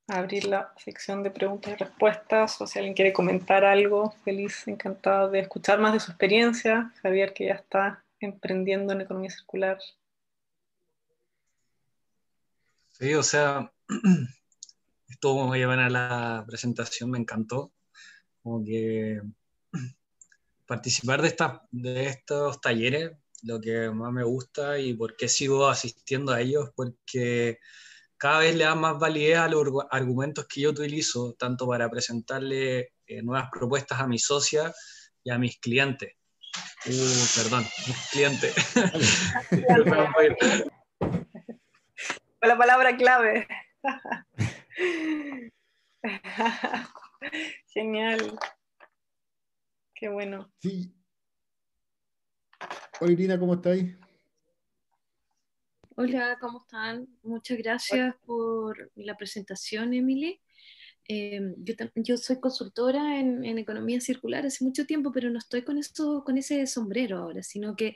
[0.09, 5.28] abrir la sección de preguntas y respuestas o si alguien quiere comentar algo, feliz, encantado
[5.30, 6.94] de escuchar más de su experiencia.
[7.02, 9.78] Javier, que ya está emprendiendo en economía circular.
[12.99, 13.70] Sí, o sea,
[15.09, 17.72] estuvo muy buena la presentación, me encantó.
[18.42, 19.20] Como que
[20.66, 21.36] participar de,
[21.72, 26.70] de estos talleres, lo que más me gusta y por qué sigo asistiendo a ellos,
[26.74, 27.59] porque
[28.16, 32.94] cada vez le da más validez a los argumentos que yo utilizo, tanto para presentarle
[33.07, 34.74] eh, nuevas propuestas a mis socias
[35.22, 36.14] y a mis clientes.
[36.86, 38.55] Uh, perdón, mis clientes.
[42.47, 43.49] la palabra clave.
[47.68, 48.38] Genial.
[49.94, 50.53] Qué bueno.
[50.61, 50.94] Sí.
[53.01, 53.97] Hola Irina, ¿cómo estáis?
[55.97, 57.09] Hola, ¿cómo están?
[57.22, 60.40] Muchas gracias por la presentación, Emily.
[61.09, 61.55] Em,
[61.94, 66.36] yo, soy consultora en, economía circular hace mucho tiempo, pero no estoy con, esto, con
[66.36, 67.94] ese sombrero ahora, sino que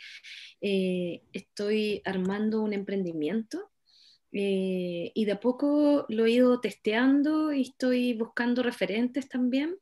[0.61, 3.71] eh, estoy armando un emprendimiento
[4.33, 9.77] eh, y de a poco lo he ido testeando y estoy buscando referentes también.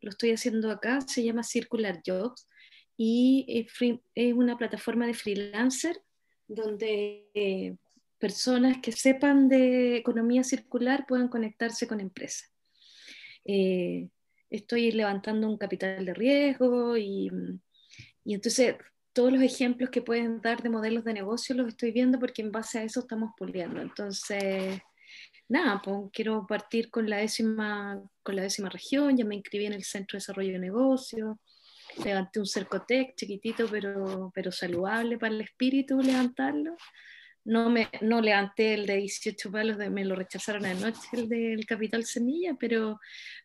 [0.00, 2.48] Lo estoy haciendo acá, se llama Circular Jobs
[2.96, 3.66] y
[4.14, 6.02] es una plataforma de freelancer
[6.48, 7.76] donde eh,
[8.18, 12.52] personas que sepan de economía circular puedan conectarse con empresas.
[13.44, 14.08] Eh,
[14.50, 17.30] estoy levantando un capital de riesgo y,
[18.24, 18.76] y entonces
[19.12, 22.52] todos los ejemplos que pueden dar de modelos de negocio los estoy viendo porque en
[22.52, 23.80] base a eso estamos puliendo.
[23.80, 24.80] Entonces,
[25.48, 29.74] nada, pues, quiero partir con la, décima, con la décima región, ya me inscribí en
[29.74, 31.36] el Centro de Desarrollo de Negocios,
[32.04, 36.76] levanté un Cercotec chiquitito pero, pero saludable para el espíritu levantarlo.
[37.44, 41.66] No, me, no levanté el de 18 palos, de, me lo rechazaron anoche, el del
[41.66, 43.00] Capital Semilla, pero,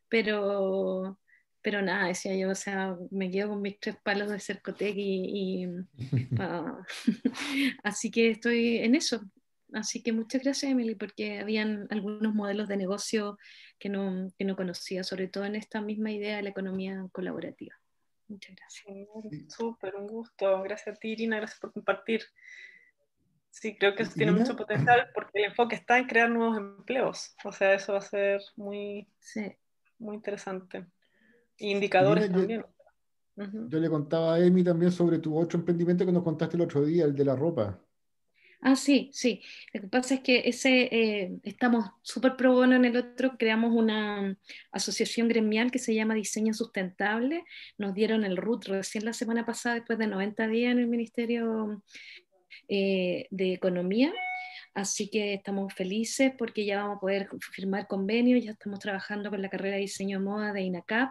[0.07, 1.19] pero,
[1.67, 5.65] pero nada, decía yo, o sea, me quedo con mis tres palos de Cercotec y,
[5.65, 5.67] y
[7.83, 9.19] así que estoy en eso.
[9.73, 13.37] Así que muchas gracias, Emily, porque habían algunos modelos de negocio
[13.79, 17.75] que no, que no conocía, sobre todo en esta misma idea de la economía colaborativa.
[18.29, 18.87] Muchas gracias.
[19.49, 20.61] Súper, un gusto.
[20.61, 22.21] Gracias a ti, Irina, gracias por compartir.
[23.49, 27.35] Sí, creo que eso tiene mucho potencial porque el enfoque está en crear nuevos empleos.
[27.43, 29.05] O sea, eso va a ser muy,
[29.99, 30.85] muy interesante.
[31.59, 32.63] Indicadores también.
[33.35, 36.83] Yo, le contaba a Emi también sobre tu otro emprendimiento que nos contaste el otro
[36.83, 37.79] día, el de la ropa.
[38.61, 39.43] Ah, sí, sí.
[39.73, 43.71] Lo que pasa es que ese eh, estamos súper pro bono en el otro, creamos
[43.73, 44.35] una
[44.71, 47.43] asociación gremial que se llama Diseño Sustentable.
[47.77, 51.83] Nos dieron el RUT recién la semana pasada, después de 90 días en el Ministerio
[52.67, 54.11] eh, de Economía.
[54.77, 59.41] Así que estamos felices porque ya vamos a poder firmar convenios, ya estamos trabajando con
[59.41, 61.09] la carrera de diseño de moda de INACAP,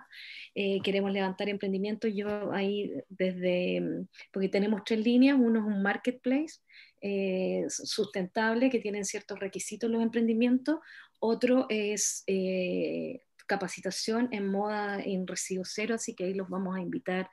[0.54, 3.82] eh, queremos levantar emprendimientos, yo ahí desde,
[4.30, 6.60] porque tenemos tres líneas, uno es un marketplace,
[7.00, 10.78] eh, sustentable, que tienen ciertos requisitos los emprendimientos.
[11.18, 16.80] Otro es eh, capacitación en moda en residuo cero, así que ahí los vamos a
[16.80, 17.28] invitar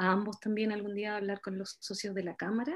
[0.00, 2.72] a ambos también algún día hablar con los socios de la Cámara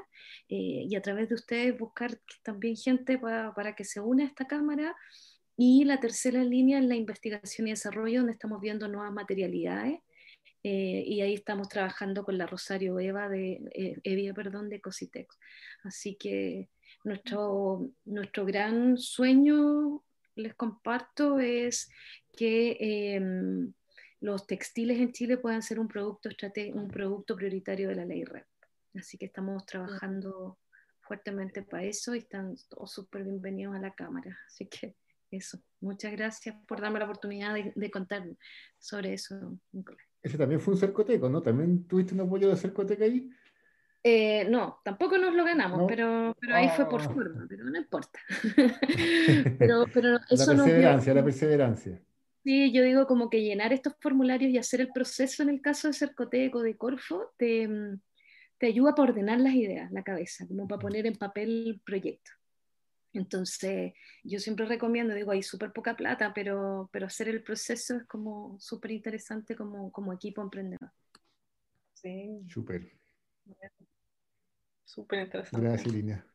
[0.49, 4.27] eh, y a través de ustedes buscar también gente para, para que se une a
[4.27, 4.95] esta Cámara.
[5.57, 10.01] Y la tercera línea es la investigación y desarrollo, donde estamos viendo nuevas materialidades
[10.63, 15.39] eh, y ahí estamos trabajando con la Rosario Eva de, eh, Evia, perdón, de Cositex.
[15.83, 16.69] Así que
[17.05, 20.03] nuestro, nuestro gran sueño,
[20.35, 21.91] les comparto, es
[22.37, 22.77] que
[23.15, 23.73] em,
[24.25, 26.31] los textiles en Chile puedan ser un producto,
[26.73, 28.47] un producto prioritario de la ley REP.
[28.95, 30.59] Así que estamos trabajando
[31.03, 34.39] fuertemente para eso y están todos súper bienvenidos a la Cámara.
[34.47, 34.97] Así que
[35.31, 38.25] eso, muchas gracias por darme la oportunidad de, de contar
[38.79, 40.07] sobre eso, Nicolás.
[40.23, 41.43] Ese también fue un cercoteco, ¿no?
[41.43, 43.29] ¿También tuviste un apoyo de cercoteca ahí?
[44.03, 47.11] Eh, no, tampoco nos lo ganamos, pero, pero ahí fue por ah.
[47.11, 48.19] forma, pero no importa.
[49.59, 52.03] pero, pero eso la perseverancia, la perseverancia.
[52.45, 55.89] Sí, yo digo como que llenar estos formularios y hacer el proceso en el caso
[55.89, 57.67] de Cercoteco, de Corfo, te,
[58.59, 62.31] te ayuda para ordenar las ideas, la cabeza, como para poner en papel el proyecto.
[63.15, 68.05] Entonces, yo siempre recomiendo, digo, hay súper poca plata, pero, pero hacer el proceso es
[68.05, 70.93] como súper interesante como, como equipo emprendedor.
[71.95, 72.43] Sí.
[72.49, 72.93] Súper.
[74.85, 75.67] Súper interesante.
[75.67, 76.27] Gracias, Lina.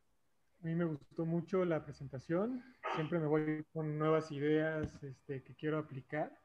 [0.62, 2.62] A mí me gustó mucho la presentación.
[2.94, 6.36] Siempre me voy con nuevas ideas este, que quiero aplicar.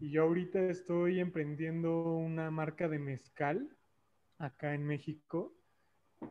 [0.00, 3.68] Y yo ahorita estoy emprendiendo una marca de mezcal
[4.38, 5.54] acá en México.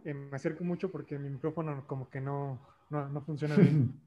[0.03, 2.59] Eh, me acerco mucho porque mi micrófono como que no,
[2.89, 3.93] no, no funciona bien.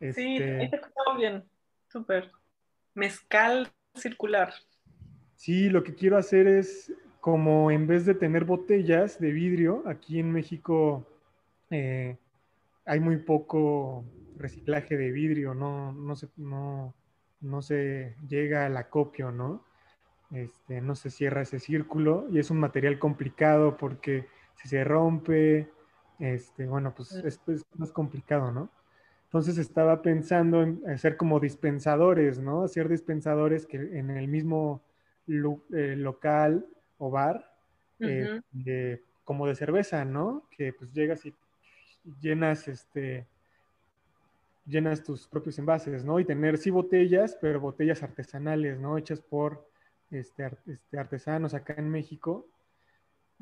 [0.00, 1.44] Sí, este, ahí te escuchamos bien.
[1.86, 2.32] Súper.
[2.94, 4.52] Mezcal circular.
[5.36, 10.18] Sí, lo que quiero hacer es como en vez de tener botellas de vidrio, aquí
[10.18, 11.06] en México
[11.70, 12.16] eh,
[12.84, 14.04] hay muy poco
[14.36, 16.94] reciclaje de vidrio, no, no, se, no,
[17.40, 19.64] no se llega al acopio, ¿no?
[20.32, 25.70] Este, no se cierra ese círculo y es un material complicado porque si se rompe,
[26.18, 28.70] este, bueno, pues esto es más complicado, ¿no?
[29.24, 32.64] Entonces estaba pensando en hacer como dispensadores, ¿no?
[32.64, 34.82] Hacer dispensadores que en el mismo
[35.26, 36.66] eh, local
[36.98, 37.54] o bar,
[38.00, 40.48] eh, como de cerveza, ¿no?
[40.50, 41.34] Que pues llegas y
[42.20, 43.26] llenas, este,
[44.66, 46.20] llenas tus propios envases, ¿no?
[46.20, 48.98] Y tener sí botellas, pero botellas artesanales, ¿no?
[48.98, 49.68] Hechas por
[50.10, 52.46] este, este artesanos acá en México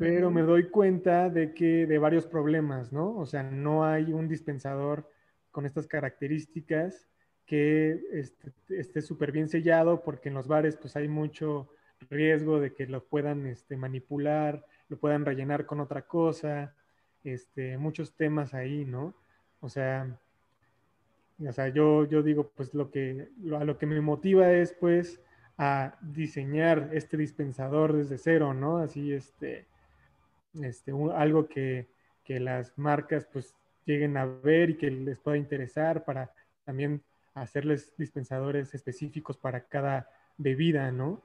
[0.00, 3.18] pero me doy cuenta de que de varios problemas, ¿no?
[3.18, 5.06] O sea, no hay un dispensador
[5.50, 7.06] con estas características
[7.44, 11.68] que este, esté súper bien sellado porque en los bares pues hay mucho
[12.08, 16.74] riesgo de que lo puedan este, manipular, lo puedan rellenar con otra cosa,
[17.24, 19.14] este, muchos temas ahí, ¿no?
[19.60, 20.18] O sea,
[21.46, 25.20] o sea yo, yo digo, pues lo que, a lo que me motiva es pues
[25.58, 28.78] a diseñar este dispensador desde cero, ¿no?
[28.78, 29.66] Así, este,
[30.60, 31.88] este, algo que,
[32.24, 33.54] que las marcas pues
[33.84, 36.32] lleguen a ver y que les pueda interesar para
[36.64, 37.02] también
[37.34, 41.22] hacerles dispensadores específicos para cada bebida, ¿no?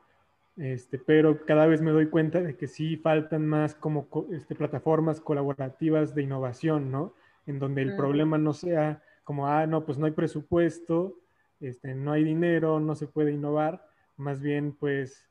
[0.57, 5.19] Este, pero cada vez me doy cuenta de que sí faltan más como este, plataformas
[5.19, 7.13] colaborativas de innovación, ¿no?
[7.45, 11.15] En donde el problema no sea como, ah, no, pues no hay presupuesto,
[11.59, 13.85] este, no hay dinero, no se puede innovar,
[14.17, 15.27] más bien pues,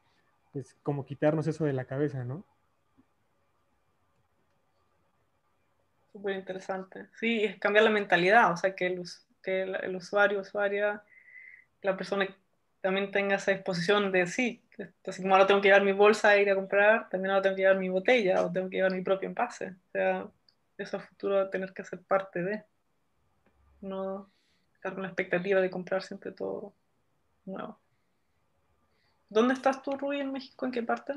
[0.53, 2.45] pues como quitarnos eso de la cabeza, ¿no?
[6.13, 7.09] Súper interesante.
[7.19, 9.03] Sí, es cambiar la mentalidad, o sea, que el,
[9.43, 11.03] que el, usuario, usuaria,
[11.83, 12.29] la persona
[12.85, 16.37] también tenga esa disposición de sí, entonces como ahora tengo que llevar mi bolsa a
[16.37, 19.01] ir a comprar, también ahora tengo que llevar mi botella o tengo que llevar mi
[19.01, 19.69] propio envase.
[19.69, 20.29] O sea,
[20.77, 22.63] eso a futuro va a tener que ser parte de,
[23.81, 24.31] no
[24.75, 26.75] estar con la expectativa de comprar siempre todo
[27.47, 27.79] nuevo.
[29.31, 30.67] ¿Dónde estás tú, Rui, en México?
[30.67, 31.15] ¿En qué parte?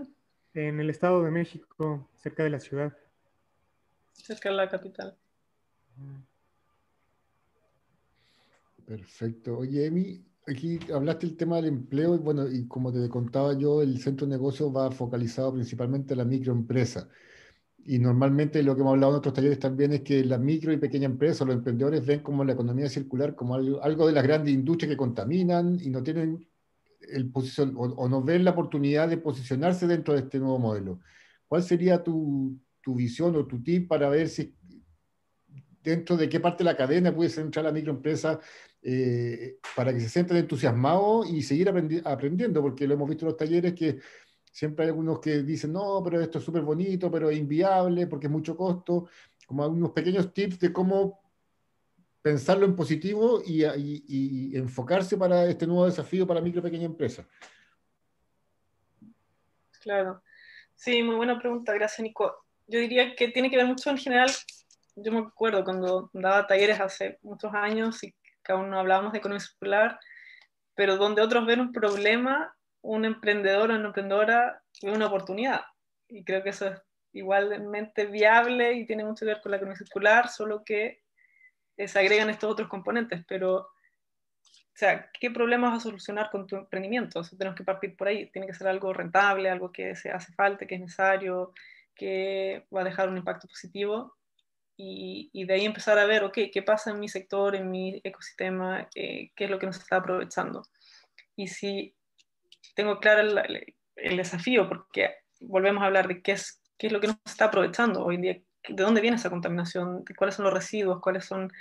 [0.54, 2.98] En el Estado de México, cerca de la ciudad.
[4.14, 5.18] Cerca de la capital.
[8.86, 9.58] Perfecto.
[9.58, 13.82] Oye, Emi, aquí hablaste el tema del empleo y bueno, y como te contaba yo,
[13.82, 17.10] el centro de negocio va focalizado principalmente en la microempresa.
[17.86, 20.78] Y normalmente lo que hemos hablado en otros talleres también es que la micro y
[20.78, 24.54] pequeña empresa, los emprendedores ven como la economía circular como algo, algo de las grandes
[24.54, 26.48] industrias que contaminan y no tienen
[27.10, 31.00] el posición, o, no ven la oportunidad de posicionarse dentro de este nuevo modelo.
[31.48, 34.54] ¿Cuál sería tu, tu visión o tu tip para ver si
[35.82, 38.40] dentro de qué parte de la cadena puede entrar la microempresa
[38.82, 43.38] eh, para que se sientan entusiasmados y seguir aprendiendo, porque lo hemos visto en los
[43.38, 44.00] talleres que
[44.52, 48.28] siempre hay algunos que dicen, no, pero esto es súper bonito, pero es inviable porque
[48.28, 49.08] es mucho costo,
[49.46, 51.20] como algunos pequeños tips de cómo
[52.22, 53.64] pensarlo en positivo y,
[54.58, 57.26] enfocarse para este nuevo desafío para micro y pequeña empresa.
[59.82, 60.22] Claro.
[60.76, 62.36] Sí, muy buena pregunta, gracias Nico.
[62.68, 64.30] Yo diría que tiene que ver mucho en general,
[64.96, 68.14] yo me acuerdo cuando daba talleres hace muchos años y
[68.48, 70.00] que aún no hablábamos de economía circular,
[70.74, 75.66] pero donde otros ven un problema, un emprendedor o una emprendedora ve una oportunidad.
[76.08, 76.82] Y creo que eso es
[77.12, 81.02] igualmente viable y tiene mucho que ver con la economía circular, solo que
[81.76, 83.26] eh, se agregan estos otros componentes.
[83.28, 83.70] Pero, o
[84.74, 87.22] sea, ¿qué problemas vas a solucionar con tu emprendimiento?
[87.38, 88.32] tenemos que partir por ahí.
[88.32, 91.54] Tiene que ser algo rentable, algo que se hace falta, que es necesario,
[91.94, 94.17] que va a dejar un impacto positivo
[94.80, 98.88] y, de ahí empezar a ver, ok, ¿qué pasa en mi sector, en mi ecosistema?
[98.94, 100.62] Eh, ¿Qué es lo que nos está aprovechando?
[101.36, 101.96] Y si
[102.76, 107.00] tengo claro el, el, desafío, porque volvemos a hablar de qué es, qué es lo
[107.00, 110.54] que nos está aprovechando hoy en día, de dónde viene esa contaminación, cuáles son los
[110.54, 111.52] residuos, cuáles son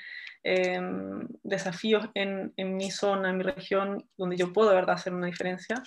[0.43, 5.15] em, desafíos en, en, mi zona, en mi región, donde yo puedo de verdad hacer
[5.15, 5.83] una diferencia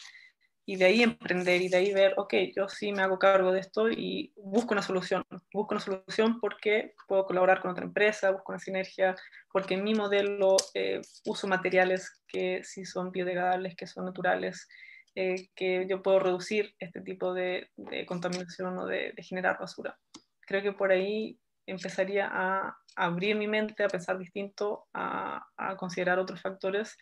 [0.70, 3.60] y de ahí emprender y de ahí ver, ok, yo sí me hago cargo de
[3.60, 5.26] esto y busco una solución.
[5.52, 9.16] Busco una solución porque puedo colaborar con otra empresa, busco una sinergia,
[9.52, 14.68] porque en mi modelo eh, uso materiales que sí son biodegradables, que son naturales,
[15.16, 17.72] eh, que yo puedo reducir este tipo de,
[18.06, 19.98] contaminación o de, generar basura.
[20.42, 26.20] Creo que por ahí empezaría a, abrir mi mente, a pensar distinto, a, a considerar
[26.20, 26.96] otros factores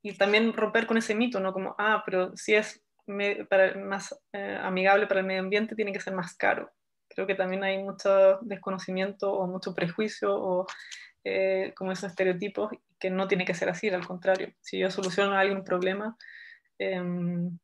[0.00, 1.52] y también romper con ese mito, ¿no?
[1.52, 2.82] Como, ah, pero si es
[3.48, 6.70] para, más eh, amigable para el medio ambiente tiene que ser más caro.
[7.08, 10.66] Creo que también hay mucho desconocimiento o mucho prejuicio o
[11.24, 14.52] eh, como esos estereotipos que no tiene que ser así, al contrario.
[14.60, 16.16] Si yo soluciono a alguien un problema,
[16.78, 17.58] em,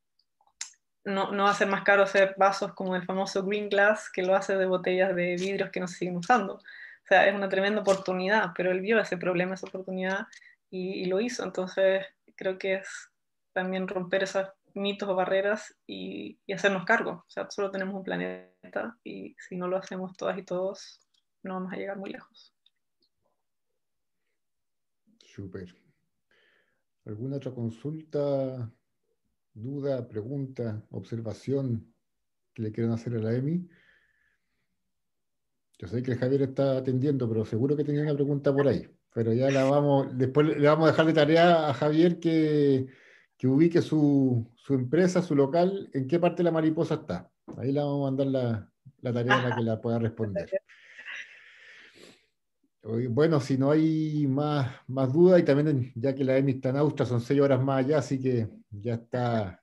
[1.04, 4.22] no, no, va a ser más caro hacer vasos como el famoso green glass que
[4.22, 6.54] lo hace de botellas de vidrios que no se siguen usando.
[6.54, 10.26] O sea, es una tremenda oportunidad, pero él vio ese problema, esa oportunidad
[10.70, 11.44] y, y lo hizo.
[11.44, 13.10] Entonces, creo que es
[13.52, 17.24] también romper esas mitos o barreras y, hacernos cargo.
[17.26, 21.00] O sea, solo tenemos un planeta y si no lo hacemos todas y todos,
[21.42, 22.54] no vamos a llegar muy lejos.
[25.24, 25.74] Súper.
[27.04, 28.70] ¿Alguna otra consulta,
[29.54, 31.94] duda, pregunta, observación
[32.52, 33.68] que le quieran hacer a la EMI?
[35.78, 38.88] Yo sé que Javier está atendiendo, pero seguro que tenía una pregunta por ahí.
[39.12, 42.86] Pero ya la vamos, después le vamos a dejar de tarea a Javier que
[43.36, 47.30] que ubique su, su, empresa, su local, en qué parte de la mariposa está.
[47.56, 48.72] Ahí le vamos a mandar la,
[49.02, 50.48] la tarea para que la pueda responder.
[53.10, 56.76] Bueno, si no hay más, más dudas, y también ya que la EMI está en
[56.76, 59.60] Austria, son seis horas más allá, así que ya está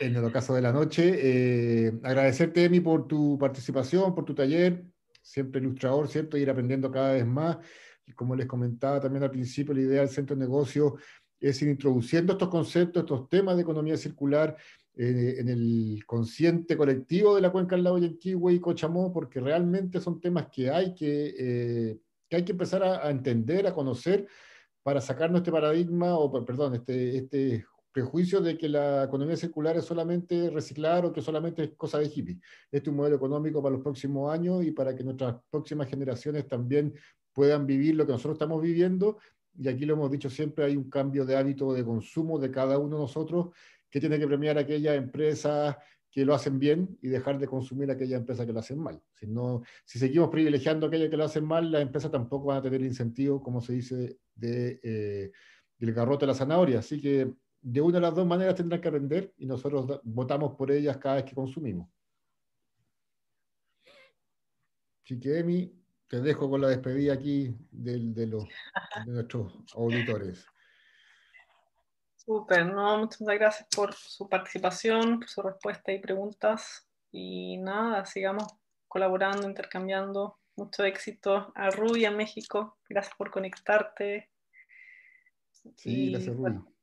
[0.00, 1.12] en el ocaso de la noche.
[1.86, 4.84] Eh, agradecerte, Emi, por tu participación, por tu taller,
[5.22, 6.36] siempre ilustrador, ¿cierto?
[6.36, 7.58] Ir aprendiendo cada vez más.
[8.06, 10.96] Y como les comentaba también al principio, la idea del centro de negocio
[11.40, 14.56] es ir introduciendo estos conceptos, estos temas de economía circular
[14.96, 20.00] eh, en el consciente colectivo de la cuenca del lago Yanquihue y Cochamó, porque realmente
[20.00, 21.98] son temas que hay que, eh,
[22.28, 24.26] que, hay que empezar a, a, entender, a conocer,
[24.82, 29.86] para sacarnos este paradigma, o perdón, este, este prejuicio de que la economía circular es
[29.86, 32.38] solamente reciclar o que solamente es cosa de hippie.
[32.70, 36.46] Este es un modelo económico para los próximos años y para que nuestras próximas generaciones
[36.46, 36.92] también
[37.32, 39.16] puedan vivir lo que nosotros estamos viviendo.
[39.58, 42.78] Y aquí lo hemos dicho siempre, hay un cambio de hábito de consumo de cada
[42.78, 43.48] uno de nosotros
[43.90, 45.76] que tiene que premiar a aquellas empresas
[46.10, 49.02] que lo hacen bien y dejar de consumir a aquellas empresas que lo hacen mal.
[49.12, 52.58] Si, no, si seguimos privilegiando a aquellas que lo hacen mal, las empresas tampoco van
[52.58, 55.32] a tener incentivo, como se dice, de, eh,
[55.78, 56.78] del garrote a la zanahoria.
[56.78, 60.70] Así que de una de las dos maneras tendrán que aprender y nosotros votamos por
[60.70, 61.88] ellas cada vez que consumimos.
[65.04, 65.72] Así que, Emi,
[66.08, 70.46] te dejo con la despedida aquí de, de, los, de nuestros auditores.
[72.16, 76.88] Súper, no, muchas gracias por su participación, por su respuesta y preguntas.
[77.12, 78.46] Y nada, sigamos
[78.88, 80.38] colaborando, intercambiando.
[80.56, 82.78] Mucho éxito a Rui, a México.
[82.88, 84.30] Gracias por conectarte.
[85.76, 86.40] Sí, gracias, Rui.
[86.42, 86.76] Bueno,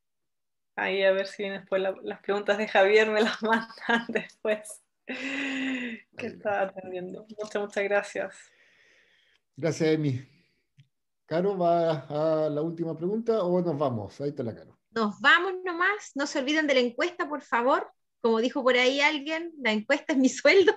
[0.76, 4.82] Ahí a ver si después la, las preguntas de Javier me las mandan después.
[5.06, 7.26] Que está atendiendo.
[7.38, 8.52] Muchas, muchas gracias.
[9.56, 10.20] Gracias, Emi.
[11.26, 14.20] Caro, ¿va a la última pregunta o nos vamos?
[14.22, 14.78] Ahí está la Caro.
[14.92, 16.12] Nos vamos nomás.
[16.16, 17.92] No se olviden de la encuesta, por favor.
[18.22, 20.74] Como dijo por ahí alguien, la encuesta es mi sueldo.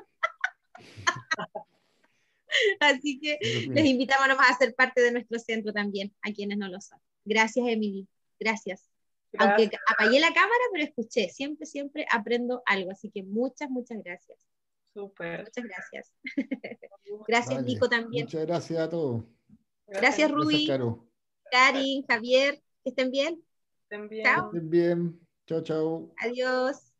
[2.80, 6.68] Así que les invitamos nomás a ser parte de nuestro centro también, a quienes no
[6.68, 6.98] lo son.
[7.24, 8.08] Gracias, Emily.
[8.38, 8.88] Gracias.
[9.38, 11.28] Aunque apagué la cámara, pero escuché.
[11.28, 12.90] Siempre, siempre aprendo algo.
[12.90, 14.38] Así que muchas, muchas gracias.
[14.96, 15.44] Súper.
[15.44, 16.12] Muchas gracias.
[17.28, 17.66] gracias, vale.
[17.66, 18.24] Nico, también.
[18.24, 19.24] Muchas gracias a todos.
[19.86, 20.66] Gracias, Rubí.
[21.50, 22.62] Karin, Javier.
[22.82, 23.44] Que estén bien.
[23.82, 24.24] Estén bien.
[24.24, 24.46] Chao.
[24.46, 25.20] Estén bien.
[25.46, 26.14] Chao, chao.
[26.16, 26.95] Adiós.